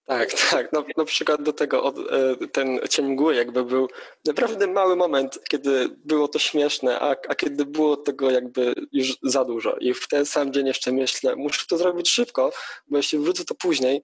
[0.06, 0.72] Tak, tak.
[0.72, 3.88] No, na przykład do tego od, e, ten cień mgły jakby był
[4.26, 9.44] naprawdę mały moment, kiedy było to śmieszne, a, a kiedy było tego jakby już za
[9.44, 9.76] dużo.
[9.80, 12.52] I w ten sam dzień jeszcze myślę, muszę to zrobić szybko,
[12.88, 14.02] bo jeśli wrócę to później,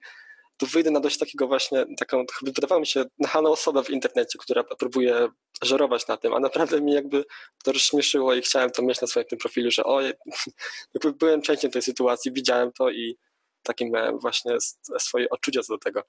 [0.57, 4.63] to wyjdę na dość takiego właśnie, taką, wydawało mi się, nachalną osobę w internecie, która
[4.63, 5.27] próbuje
[5.61, 7.25] żerować na tym, a naprawdę mi jakby
[7.63, 10.01] to rozśmieszyło i chciałem to mieć na swoim tym profilu, że o,
[10.93, 13.17] jakby byłem częścią tej sytuacji, widziałem to i
[13.63, 14.57] takim miałem właśnie
[14.99, 16.03] swoje odczucia co do tego.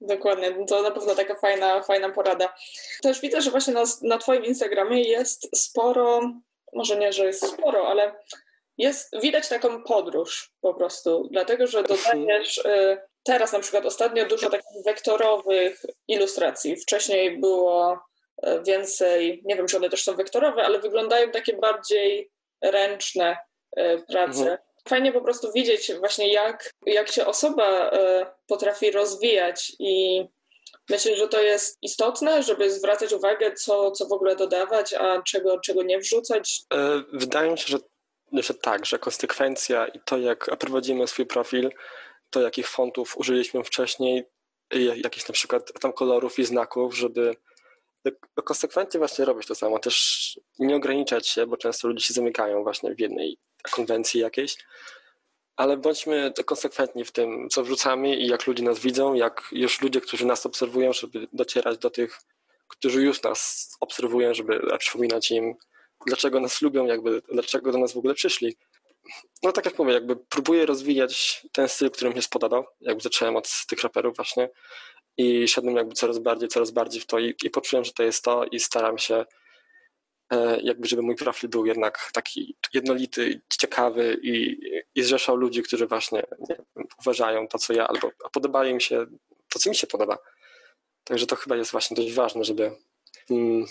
[0.00, 2.54] Dokładnie, to na pewno taka fajna, fajna porada.
[3.02, 6.20] Też widzę, że właśnie na, na Twoim Instagramie jest sporo,
[6.72, 8.14] może nie, że jest sporo, ale
[8.78, 14.50] jest, widać taką podróż po prostu, dlatego że dodajesz y, teraz na przykład ostatnio dużo
[14.50, 16.76] takich wektorowych ilustracji.
[16.76, 17.98] Wcześniej było
[18.66, 22.30] więcej, nie wiem, czy one też są wektorowe, ale wyglądają takie bardziej
[22.62, 23.36] ręczne
[23.76, 24.40] e, prace.
[24.40, 24.58] Mhm.
[24.88, 30.24] Fajnie po prostu widzieć właśnie, jak, jak się osoba e, potrafi rozwijać i
[30.90, 35.60] myślę, że to jest istotne, żeby zwracać uwagę, co, co w ogóle dodawać, a czego,
[35.60, 36.60] czego nie wrzucać.
[37.12, 37.78] Wydaje mi się, że,
[38.42, 41.70] że tak, że konsekwencja i to, jak prowadzimy swój profil,
[42.30, 44.24] to, jakich fontów użyliśmy wcześniej,
[44.74, 47.36] jakichś na przykład tam kolorów i znaków, żeby
[48.44, 49.78] konsekwentnie właśnie robić to samo.
[49.78, 53.38] Też nie ograniczać się, bo często ludzie się zamykają właśnie w jednej
[53.70, 54.56] konwencji jakiejś,
[55.56, 60.00] ale bądźmy konsekwentni w tym, co wrzucamy i jak ludzie nas widzą, jak już ludzie,
[60.00, 62.20] którzy nas obserwują, żeby docierać do tych,
[62.68, 65.54] którzy już nas obserwują, żeby przypominać im,
[66.06, 68.56] dlaczego nas lubią, jakby, dlaczego do nas w ogóle przyszli
[69.42, 72.64] no tak jak mówię, jakby próbuję rozwijać ten styl, który mi się spodobał.
[72.80, 74.48] Jakby zacząłem od tych raperów właśnie
[75.16, 78.24] i szedłem jakby coraz bardziej, coraz bardziej w to i, i poczułem, że to jest
[78.24, 79.24] to i staram się
[80.30, 84.60] e, jakby, żeby mój profil był jednak taki jednolity, ciekawy i,
[84.94, 86.22] i zrzeszał ludzi, którzy właśnie
[87.00, 89.06] uważają to, co ja, albo podoba im się
[89.48, 90.18] to, co mi się podoba.
[91.04, 92.70] Także to chyba jest właśnie dość ważne, żeby
[93.30, 93.66] mm,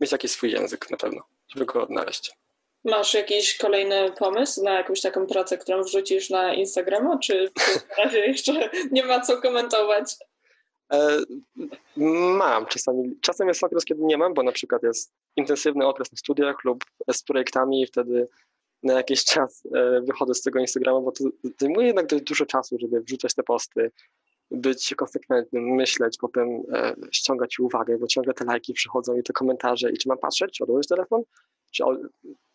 [0.00, 2.32] mieć jakiś swój język na pewno, żeby go odnaleźć.
[2.84, 7.50] Masz jakiś kolejny pomysł na jakąś taką pracę, którą wrzucisz na Instagrama, czy
[7.98, 10.16] na razie jeszcze nie ma co komentować?
[10.92, 11.18] E,
[12.36, 13.16] mam czasami.
[13.20, 16.84] Czasem jest okres, kiedy nie mam, bo na przykład jest intensywny okres na studiach lub
[17.12, 18.28] z projektami i wtedy
[18.82, 21.24] na jakiś czas e, wychodzę z tego Instagrama, bo to
[21.60, 23.90] zajmuje jednak dość dużo czasu, żeby wrzucać te posty,
[24.50, 29.90] być konsekwentnym, myśleć, potem e, ściągać uwagę, bo ciągle te lajki przychodzą i te komentarze
[29.90, 31.22] i czy mam patrzeć, czy odłożyć telefon,
[31.70, 31.84] czy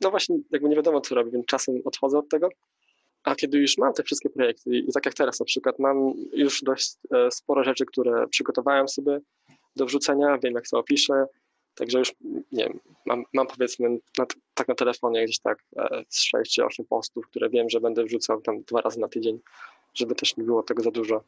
[0.01, 2.49] no właśnie jakby nie wiadomo co robię, więc czasem odchodzę od tego.
[3.27, 6.61] A kiedy już mam te wszystkie projekty i tak jak teraz na przykład mam już
[6.63, 9.19] dość e, sporo rzeczy, które przygotowałem sobie
[9.75, 11.25] do wrzucenia, wiem jak to opiszę,
[11.75, 12.13] także już
[12.51, 16.65] nie wiem, mam, mam powiedzmy na, tak na telefonie gdzieś tak e, z 6 czy
[16.65, 19.39] 8 postów, które wiem, że będę wrzucał tam dwa razy na tydzień,
[19.93, 21.23] żeby też nie było tego za dużo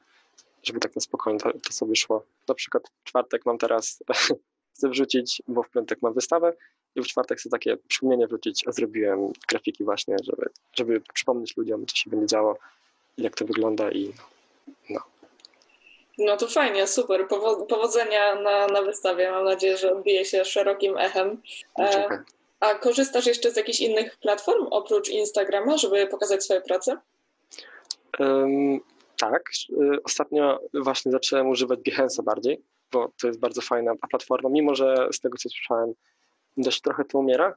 [0.63, 2.25] żeby tak na spokojnie to, to sobie szło.
[2.47, 4.03] Na przykład w czwartek mam teraz,
[4.75, 6.53] chcę wrzucić, bo w piątek mam wystawę
[6.95, 11.85] i w czwartek chcę takie przypomnienie wrzucić, a zrobiłem grafiki właśnie, żeby, żeby przypomnieć ludziom,
[11.85, 12.57] co się będzie działo
[13.17, 14.13] jak to wygląda i
[14.89, 14.99] no.
[16.17, 17.27] No to fajnie, super.
[17.69, 19.31] powodzenia na, na wystawie.
[19.31, 21.41] Mam nadzieję, że odbije się szerokim echem.
[21.79, 22.23] E,
[22.59, 26.97] a korzystasz jeszcze z jakichś innych platform oprócz Instagrama, żeby pokazać swoje prace?
[28.19, 28.79] Um,
[29.19, 32.61] tak, y, ostatnio właśnie zacząłem używać Behance'a bardziej,
[32.91, 35.93] bo to jest bardzo fajna platforma, mimo że z tego co słyszałem
[36.61, 37.55] dość trochę to umiera,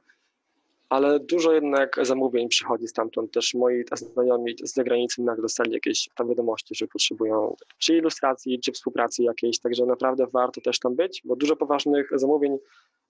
[0.89, 3.31] ale dużo jednak zamówień przychodzi stamtąd.
[3.31, 8.71] Też moi znajomi z zagranicy nagle dostali jakieś tam wiadomości, że potrzebują czy ilustracji, czy
[8.71, 12.57] współpracy jakiejś, także naprawdę warto też tam być, bo dużo poważnych zamówień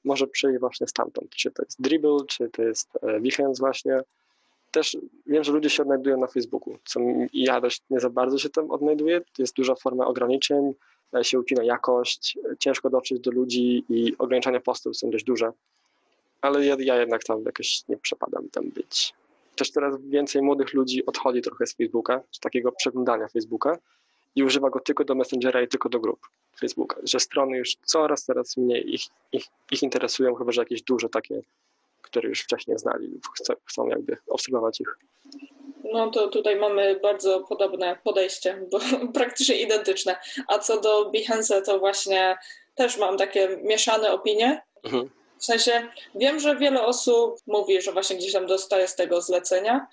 [0.04, 1.30] może przyjść właśnie stamtąd.
[1.30, 4.02] Czy to jest Dribble, czy to jest e, Behance właśnie,
[4.72, 7.00] też wiem, że ludzie się odnajdują na Facebooku, co
[7.34, 9.22] ja dość nie za bardzo się tam odnajduję.
[9.38, 10.74] Jest duża forma ograniczeń,
[11.22, 15.52] się ucina jakość, ciężko dotrzeć do ludzi i ograniczenia postów są dość duże.
[16.44, 19.14] Ale ja, ja jednak tam jakoś nie przepadam tam być.
[19.56, 23.78] Też teraz więcej młodych ludzi odchodzi trochę z Facebooka, z takiego przeglądania Facebooka
[24.36, 26.20] i używa go tylko do Messengera i tylko do grup
[26.60, 26.96] Facebooka.
[27.04, 31.42] Że strony już coraz, coraz mniej ich, ich, ich interesują, chyba że jakieś duże takie
[32.14, 34.98] które już wcześniej znali lub chcą, chcą jakby obserwować ich.
[35.94, 38.80] No to tutaj mamy bardzo podobne podejście, bo
[39.20, 40.16] praktycznie identyczne.
[40.48, 42.38] A co do Behance, to właśnie
[42.76, 44.62] też mam takie mieszane opinie.
[44.84, 45.10] Mhm.
[45.44, 49.88] W sensie wiem, że wiele osób mówi, że właśnie gdzieś tam dostaje z tego zlecenia.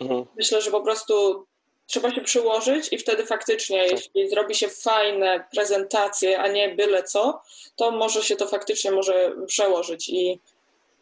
[0.00, 0.24] Mhm.
[0.36, 1.46] Myślę, że po prostu
[1.86, 3.90] trzeba się przyłożyć i wtedy faktycznie, tak.
[3.90, 7.40] jeśli zrobi się fajne prezentacje, a nie byle co,
[7.76, 10.40] to może się to faktycznie może przełożyć i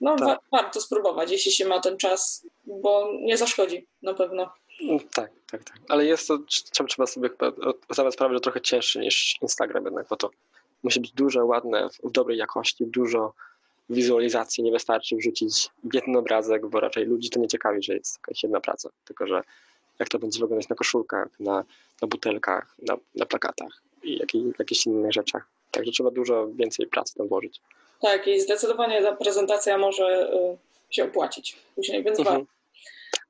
[0.01, 0.27] no tak.
[0.27, 4.53] wa warto spróbować, jeśli się ma ten czas, bo nie zaszkodzi na pewno.
[4.83, 5.77] Mm, tak, tak, tak.
[5.89, 6.39] Ale jest to,
[6.89, 7.31] trzeba sobie
[7.91, 10.31] zdawać sprawę, że trochę cięższy niż Instagram jednak, bo to
[10.87, 13.32] musi być duże, ładne, w dobrej jakości, dużo
[13.91, 18.43] wizualizacji, nie wystarczy wrzucić jeden obrazek, bo raczej ludzi to nie ciekawi, że jest jakaś
[18.43, 19.43] jedna praca, tylko że
[19.99, 21.64] jak to będzie wyglądać na koszulkach, na,
[22.03, 25.49] na butelkach, na, na plakatach i jakich, jakichś innych rzeczach.
[25.70, 27.61] Także trzeba dużo więcej pracy tam włożyć.
[28.03, 32.47] Tak, i zdecydowanie ta prezentacja może y, się opłacić później, więc mhm.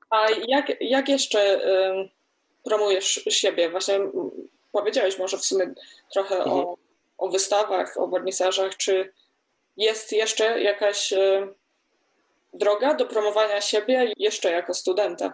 [0.09, 1.67] A jak, jak jeszcze
[2.01, 2.09] y,
[2.63, 3.69] promujesz siebie?
[3.69, 3.99] Właśnie
[4.71, 5.73] powiedziałeś może w sumie
[6.13, 6.55] trochę mhm.
[6.55, 6.77] o,
[7.17, 8.77] o wystawach, o wernisażach.
[8.77, 9.13] Czy
[9.77, 11.47] jest jeszcze jakaś y,
[12.53, 15.33] droga do promowania siebie jeszcze jako studenta,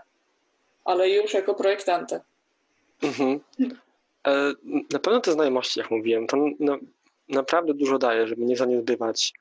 [0.85, 2.21] ale już jako projektanta?
[3.03, 3.39] Mhm.
[4.27, 4.53] E,
[4.93, 6.77] na pewno te znajomości, jak mówiłem, to no,
[7.29, 9.33] naprawdę dużo daje, żeby nie zaniedbywać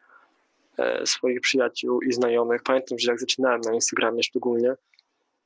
[0.78, 2.62] e, swoich przyjaciół i znajomych.
[2.62, 4.74] Pamiętam, że jak zaczynałem na Instagramie szczególnie,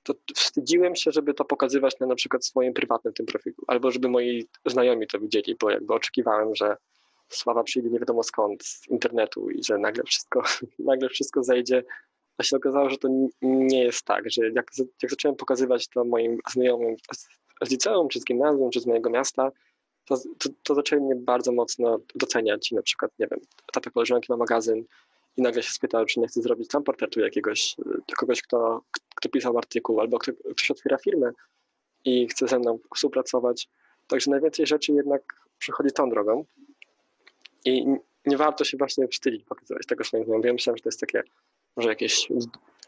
[0.06, 4.08] to wstydziłem się, żeby to pokazywać na na przykład swoim prywatnym tym profilu, albo żeby
[4.08, 6.76] moi znajomi to widzieli, bo jakby oczekiwałem, że
[7.28, 10.42] sława przyjdzie nie wiadomo skąd z internetu i że nagle wszystko,
[10.78, 11.84] nagle wszystko zejdzie,
[12.38, 13.08] a się okazało, że to
[13.42, 14.70] nie jest tak, że jak,
[15.02, 16.96] jak zacząłem pokazywać to moim znajomym
[17.64, 19.52] z liceum, czy z gimnazjum, czy z mojego miasta,
[20.04, 22.72] to, to, to zaczęli mnie bardzo mocno doceniać.
[22.72, 23.40] I na przykład, nie wiem,
[23.72, 24.84] tata koleżanki ma magazyn
[25.36, 27.76] i nagle się spytał, czy nie chce zrobić tam portretu jakiegoś,
[28.16, 28.82] kogoś, kto,
[29.14, 31.30] kto pisał artykuł, albo kto, ktoś otwiera firmę
[32.04, 33.68] i chce ze mną współpracować.
[34.06, 35.22] Także najwięcej rzeczy jednak
[35.58, 36.44] przychodzi tą drogą
[37.64, 37.86] i
[38.26, 40.52] nie warto się właśnie wstydzić pokazywać tego swoim znajomym.
[40.52, 41.22] Myślałem, że to jest takie
[41.76, 42.28] może jakieś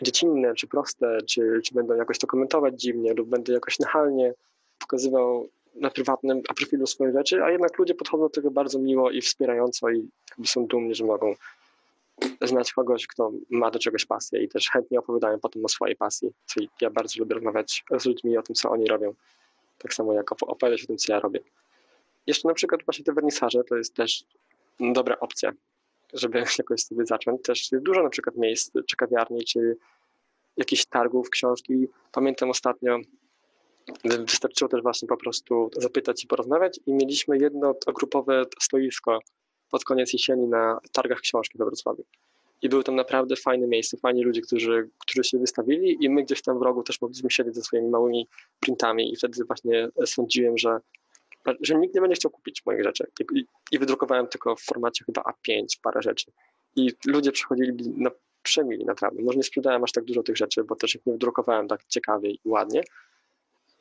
[0.03, 4.35] dziecinne, czy proste, czy, czy będą jakoś to komentować dziwnie, lub będę jakoś nachalnie
[4.79, 9.21] pokazywał na prywatnym profilu swoje rzeczy, a jednak ludzie podchodzą do tego bardzo miło i
[9.21, 11.35] wspierająco i jakby są dumni, że mogą
[12.43, 16.31] znać kogoś, kto ma do czegoś pasję i też chętnie opowiadają potem o swojej pasji.
[16.47, 19.15] Czyli ja bardzo lubię rozmawiać z ludźmi o tym, co oni robią.
[19.79, 21.41] Tak samo jak opowiadać o tym, co ja robię.
[22.27, 24.25] Jeszcze na przykład właśnie te wernisaże to jest też
[24.81, 25.53] dobra opcja,
[26.13, 27.43] żeby jakoś sobie zacząć.
[27.43, 29.77] Też dużo na przykład miejsc, czy kawiarni, czy
[30.57, 31.89] jakichś targów, książki.
[32.13, 32.99] Pamiętam ostatnio,
[34.05, 39.19] wystarczyło też właśnie po prostu zapytać i porozmawiać i mieliśmy jedno grupowe stoisko
[39.71, 42.05] pod koniec jesieni na targach książki we Wrocławiu.
[42.63, 46.43] I były tam naprawdę fajne miejsca, fajni ludzie, którzy, którzy się wystawili i my gdzieś
[46.43, 48.29] tam w rogu też mogliśmy siedzieć ze swoimi małymi
[48.61, 50.79] printami i wtedy właśnie sądziłem, że,
[51.61, 53.11] że nikt nie będzie chciał kupić moich rzeczy.
[53.35, 56.33] I, i wydrukowałem tylko w formacie chyba A5 parę rzeczy.
[56.77, 58.11] I ludzie przychodzili na
[58.43, 59.23] przemili naprawdę.
[59.23, 62.31] Może nie sprzedałem aż tak dużo tych rzeczy, bo też ich nie wydrukowałem tak ciekawie
[62.31, 62.83] i ładnie,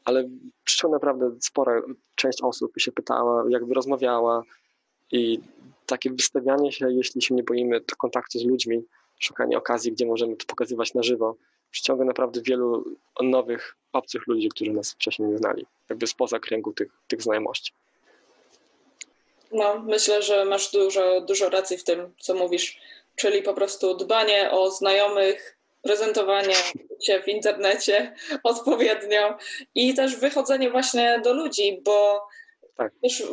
[0.06, 0.30] ale
[0.64, 1.82] przyszła naprawdę spora
[2.16, 4.44] część osób i się pytała, jakby rozmawiała
[5.12, 5.39] i
[5.86, 8.84] takie wystawianie się, jeśli się nie boimy kontaktu z ludźmi,
[9.20, 11.36] szukanie okazji, gdzie możemy to pokazywać na żywo,
[11.72, 12.86] przyciąga naprawdę wielu
[13.22, 17.74] nowych, obcych ludzi, którzy nas wcześniej nie znali, jakby spoza kręgu tych, tych znajomości.
[19.51, 22.80] No, myślę, że masz dużo, dużo racji w tym, co mówisz,
[23.16, 26.55] czyli po prostu dbanie o znajomych, prezentowanie
[27.01, 29.38] się w internecie odpowiednio
[29.76, 32.28] i też wychodzenie właśnie do ludzi, bo
[32.78, 32.91] tak.
[33.03, 33.23] Też,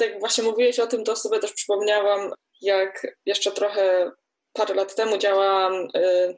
[0.00, 4.10] jak właśnie mówiłeś o tym, to sobie też przypomniałam, jak jeszcze trochę
[4.52, 6.36] parę lat temu działałam y,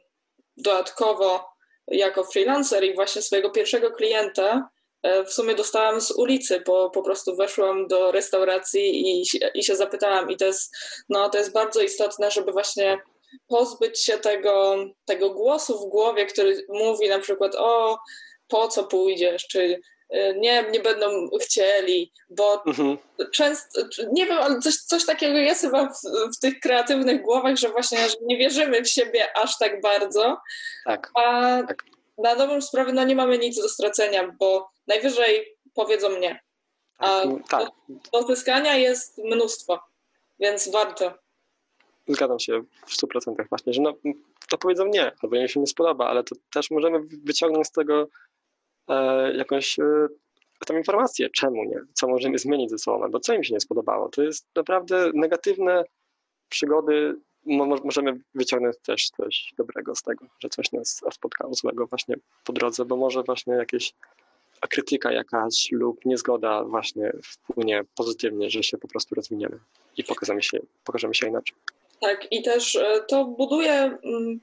[0.57, 1.49] dodatkowo
[1.87, 4.69] jako freelancer i właśnie swojego pierwszego klienta
[5.07, 9.75] y, w sumie dostałam z ulicy, bo po prostu weszłam do restauracji i, i się
[9.75, 10.31] zapytałam.
[10.31, 10.75] I to jest,
[11.09, 13.01] no, to jest bardzo istotne, żeby właśnie
[13.47, 17.97] pozbyć się tego, tego głosu w głowie, który mówi na przykład o
[18.47, 19.81] po co pójdziesz, czy
[20.37, 22.97] nie, nie będą chcieli, bo mhm.
[23.31, 23.81] często,
[24.11, 26.01] nie wiem, ale coś, coś takiego jest chyba w,
[26.35, 30.37] w, tych kreatywnych głowach, że właśnie że nie wierzymy w siebie aż tak bardzo,
[30.85, 31.11] tak.
[31.15, 31.85] a tak.
[32.17, 36.39] na dobrą sprawę no nie mamy nic do stracenia, bo najwyżej powiedzą nie.
[36.97, 37.69] A tak.
[37.89, 39.79] do, do zyskania jest mnóstwo,
[40.39, 41.13] więc warto.
[42.07, 43.93] Zgadzam się w 100% właśnie, że no,
[44.49, 48.07] to powiedzą nie, albo im się nie spodoba, ale to też możemy wyciągnąć z tego
[49.33, 50.07] jakąś e,
[50.67, 54.09] tam informację, czemu nie, co możemy zmienić ze sobą, bo co im się nie spodobało.
[54.09, 55.83] To jest naprawdę negatywne
[56.49, 57.15] przygody,
[57.83, 62.85] możemy wyciągnąć też coś dobrego z tego, że coś nas spotkało złego właśnie po drodze,
[62.85, 63.93] bo może właśnie jakieś
[64.69, 69.59] krytyka jakaś lub niezgoda właśnie wpłynie pozytywnie, że się po prostu rozwiniemy
[69.97, 71.57] i pokażemy się, pokażemy się inaczej.
[72.01, 73.73] Tak, i też e, to buduje
[74.03, 74.39] mm,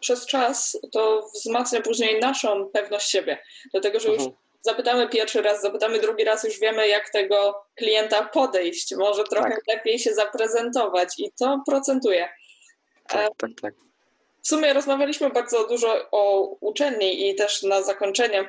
[0.00, 3.38] przez czas to wzmacnia później naszą pewność siebie.
[3.72, 4.36] Dlatego, że już mhm.
[4.60, 9.66] zapytamy pierwszy raz, zapytamy drugi raz, już wiemy, jak tego klienta podejść, może trochę tak.
[9.68, 12.28] lepiej się zaprezentować i to procentuje.
[13.08, 13.74] Tak, tak, tak.
[14.42, 18.48] W sumie rozmawialiśmy bardzo dużo o uczelni i też na zakończenie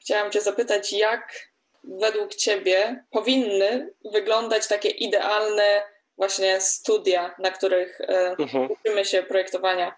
[0.00, 1.50] chciałam Cię zapytać, jak
[1.84, 5.82] według Ciebie powinny wyglądać takie idealne
[6.16, 8.68] właśnie studia, na których e, mhm.
[8.70, 9.94] uczymy się projektowania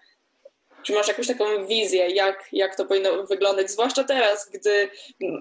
[0.87, 4.89] czy masz jakąś taką wizję, jak, jak to powinno wyglądać, zwłaszcza teraz, gdy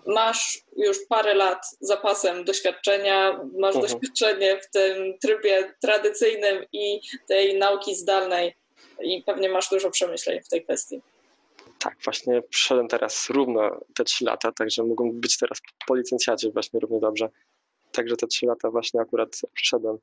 [0.07, 3.83] masz już parę lat zapasem doświadczenia, masz mhm.
[3.83, 8.55] doświadczenie w tym trybie tradycyjnym i tej nauki zdalnej
[9.01, 11.01] i pewnie masz dużo przemyśleń w tej kwestii.
[11.79, 16.81] Tak, właśnie przeszedłem teraz równo te trzy lata, także mógłbym być teraz po licencjacie właśnie
[16.81, 17.29] równie dobrze.
[17.93, 19.99] Także te trzy lata właśnie akurat przeszedłem.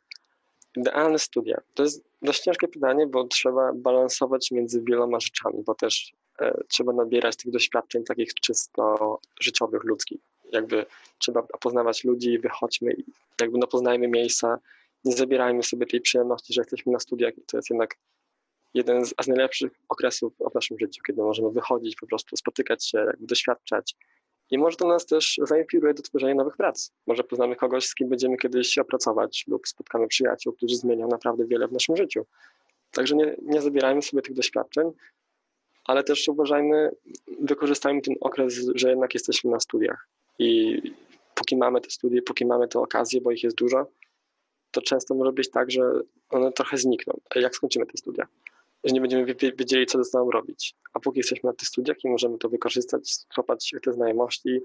[0.78, 1.62] Idealne studia.
[1.74, 6.94] To jest dość ciężkie pytanie, bo trzeba balansować między wieloma rzeczami, bo też e, trzeba
[6.94, 10.22] nabierać tych doświadczeń takich czysto życiowych, ludzkich.
[10.52, 10.86] Jakby
[11.18, 12.96] trzeba poznawać ludzi, wychodźmy,
[13.42, 14.60] jakby no poznajmy miejsca,
[15.06, 17.96] nie zabierajmy sobie tej przyjemności, że jesteśmy na studiach i to jest jednak
[18.74, 23.06] jeden z, z najlepszych okresów w naszym życiu, kiedy możemy wychodzić, po prostu spotykać się,
[23.20, 23.96] doświadczać,
[24.54, 26.92] i może to nas też zainspiruje do tworzenia nowych prac.
[27.08, 31.68] Może poznamy kogoś, z kim będziemy kiedyś opracować, lub spotkamy przyjaciół, którzy zmienią naprawdę wiele
[31.68, 32.26] w naszym życiu.
[32.92, 34.92] Także nie, nie zabierajmy sobie tych doświadczeń,
[35.86, 36.92] ale też uważajmy,
[37.40, 40.08] wykorzystajmy ten okres, że jednak jesteśmy na studiach.
[40.40, 40.82] I
[41.36, 43.88] póki mamy te studia, póki mamy te okazje, bo ich jest dużo,
[44.72, 45.82] to często może być tak, że
[46.30, 47.20] one trochę znikną.
[47.36, 48.28] Jak skończymy te studia?
[48.84, 50.76] Że nie będziemy wiedzieli, co ze sobą robić.
[50.94, 54.60] A póki jesteśmy na tych studiach i możemy to wykorzystać, skopać te znajomości,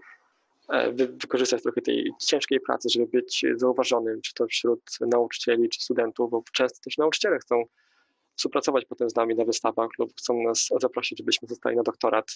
[0.69, 5.81] e, wy, wykorzystać trochę tej ciężkiej pracy, żeby być zauważonym, czy to wśród nauczycieli, czy
[5.81, 7.64] studentów, bo często też nauczyciele chcą
[8.37, 12.27] współpracować potem z nami na wystawach lub chcą nas zaprosić, żebyśmy zostali na doktorat.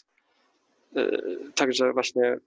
[1.55, 2.39] Także właśnie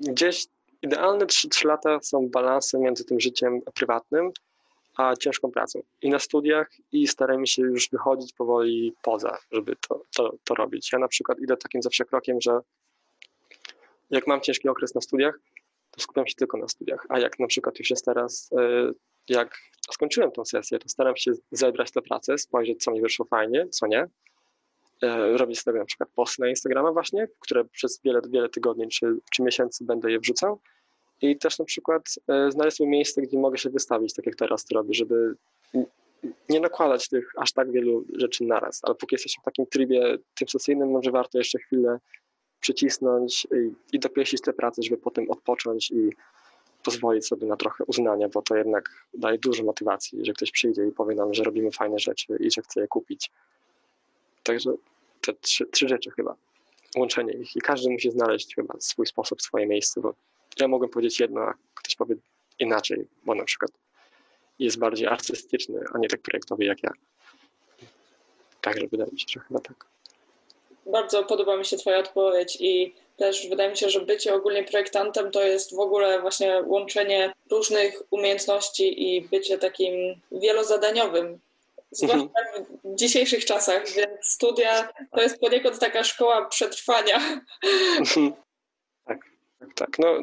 [0.00, 0.46] gdzieś
[0.82, 4.30] idealne 3, 3 lata są balansem między tym życiem prywatnym
[4.96, 5.82] a ciężką pracą.
[6.02, 10.92] I na studiach, i staramy się już wychodzić powoli poza, żeby to, to, to robić.
[10.92, 12.60] Ja na przykład idę takim zawsze krokiem, że
[14.10, 15.38] jak mam ciężki okres na studiach,
[15.90, 17.06] to skupiam się tylko na studiach.
[17.08, 18.92] A jak na przykład już jest teraz, e,
[19.28, 19.58] jak
[19.90, 23.86] skończyłem tą sesję, to staram się zebrać tę pracę, spojrzeć, co mi wyszło fajnie, co
[23.86, 24.06] nie.
[25.02, 29.16] E, robić sobie na przykład posty na Instagrama właśnie, które przez wiele, wiele tygodni czy,
[29.32, 30.60] czy miesięcy będę je wrzucał
[31.22, 34.64] i też na przykład e, znaleźć sobie miejsce, gdzie mogę się wystawić, tak jak teraz
[34.64, 35.34] to robię, żeby
[36.48, 40.48] nie nakładać tych aż tak wielu rzeczy naraz, ale póki jesteśmy w takim trybie tym
[40.48, 41.98] sesyjnym, może warto jeszcze chwilę
[42.60, 46.10] przycisnąć i, i dopieścić tę pracę, żeby potem odpocząć i
[46.84, 50.92] pozwolić sobie na trochę uznania, bo to jednak daje dużo motywacji, że ktoś przyjdzie i
[50.92, 53.30] powie nam, że robimy fajne rzeczy i że chce je kupić.
[54.42, 54.74] Także
[55.20, 56.36] te trzy, trzy rzeczy chyba,
[56.96, 60.14] łączenie ich i każdy musi znaleźć chyba swój sposób, swoje miejsce, bo
[60.60, 62.14] ja mogę powiedzieć jedno, a ktoś powie
[62.58, 63.70] inaczej, bo na przykład
[64.58, 66.92] jest bardziej artystyczny, a nie tak projektowy jak ja.
[68.60, 69.86] Także wydaje mi się, że chyba tak.
[70.86, 75.30] Bardzo podoba mi się Twoja odpowiedź i też wydaje mi się, że bycie ogólnie projektantem
[75.30, 81.40] to jest w ogóle właśnie łączenie różnych umiejętności i bycie takim wielozadaniowym.
[81.90, 82.66] Zwłaszcza mhm.
[82.84, 87.42] w dzisiejszych czasach, więc studia to jest poniekąd taka szkoła przetrwania.
[89.74, 89.98] Tak.
[89.98, 90.18] No,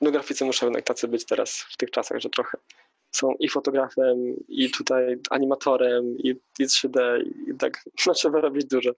[0.00, 2.58] no graficy muszą jednak tacy być teraz w tych czasach, że trochę
[3.10, 8.90] są i fotografem, i tutaj animatorem, i, i 3D, i tak no, trzeba robić dużo.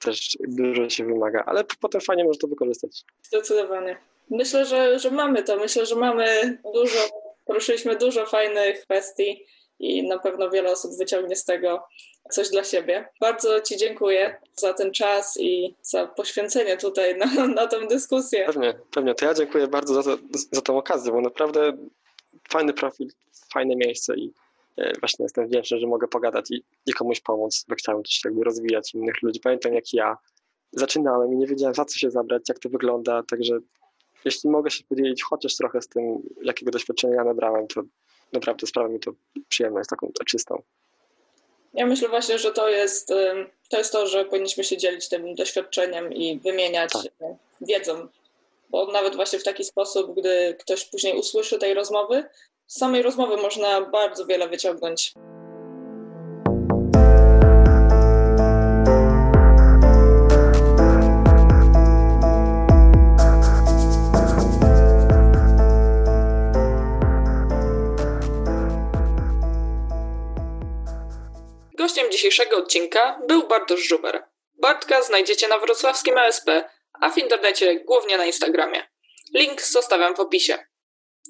[0.00, 3.04] Też dużo się wymaga, ale potem fajnie można to wykorzystać.
[3.22, 3.96] Zdecydowanie.
[4.30, 5.56] Myślę, że, że mamy to.
[5.56, 6.98] Myślę, że mamy dużo,
[7.44, 9.46] poruszyliśmy dużo fajnych kwestii
[9.78, 11.84] i na pewno wiele osób wyciągnie z tego
[12.30, 13.08] coś dla siebie.
[13.20, 18.44] Bardzo Ci dziękuję za ten czas i za poświęcenie tutaj na, na tę dyskusję.
[18.46, 19.14] Pewnie, pewnie.
[19.14, 20.22] To ja dziękuję bardzo za, to,
[20.52, 21.72] za tę okazję, bo naprawdę
[22.48, 23.08] fajny profil,
[23.52, 24.32] fajne miejsce i
[24.76, 28.44] e, właśnie jestem wdzięczny, że mogę pogadać i, i komuś pomóc, bo chciałem też jakby
[28.44, 29.40] rozwijać innych ludzi.
[29.40, 30.16] Pamiętam jak ja
[30.72, 33.58] zaczynałem i nie wiedziałem za co się zabrać, jak to wygląda, także
[34.24, 37.82] jeśli mogę się podzielić chociaż trochę z tym, jakiego doświadczenia ja nabrałem, to
[38.34, 39.12] naprawdę sprawia mi to
[39.48, 40.62] przyjemność taką czystą.
[41.74, 43.08] Ja myślę właśnie, że to jest,
[43.68, 47.02] to jest to, że powinniśmy się dzielić tym doświadczeniem i wymieniać tak.
[47.60, 48.08] wiedzą.
[48.70, 52.24] Bo nawet właśnie w taki sposób, gdy ktoś później usłyszy tej rozmowy,
[52.66, 55.14] z samej rozmowy można bardzo wiele wyciągnąć.
[71.84, 74.24] Gościem dzisiejszego odcinka był Bartosz Żuber.
[74.54, 76.46] Bartka znajdziecie na wrocławskim ASP,
[77.00, 78.88] a w internecie głównie na Instagramie.
[79.34, 80.58] Link zostawiam w opisie.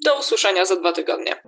[0.03, 1.41] Do usłyszenia za dwa tygodnie.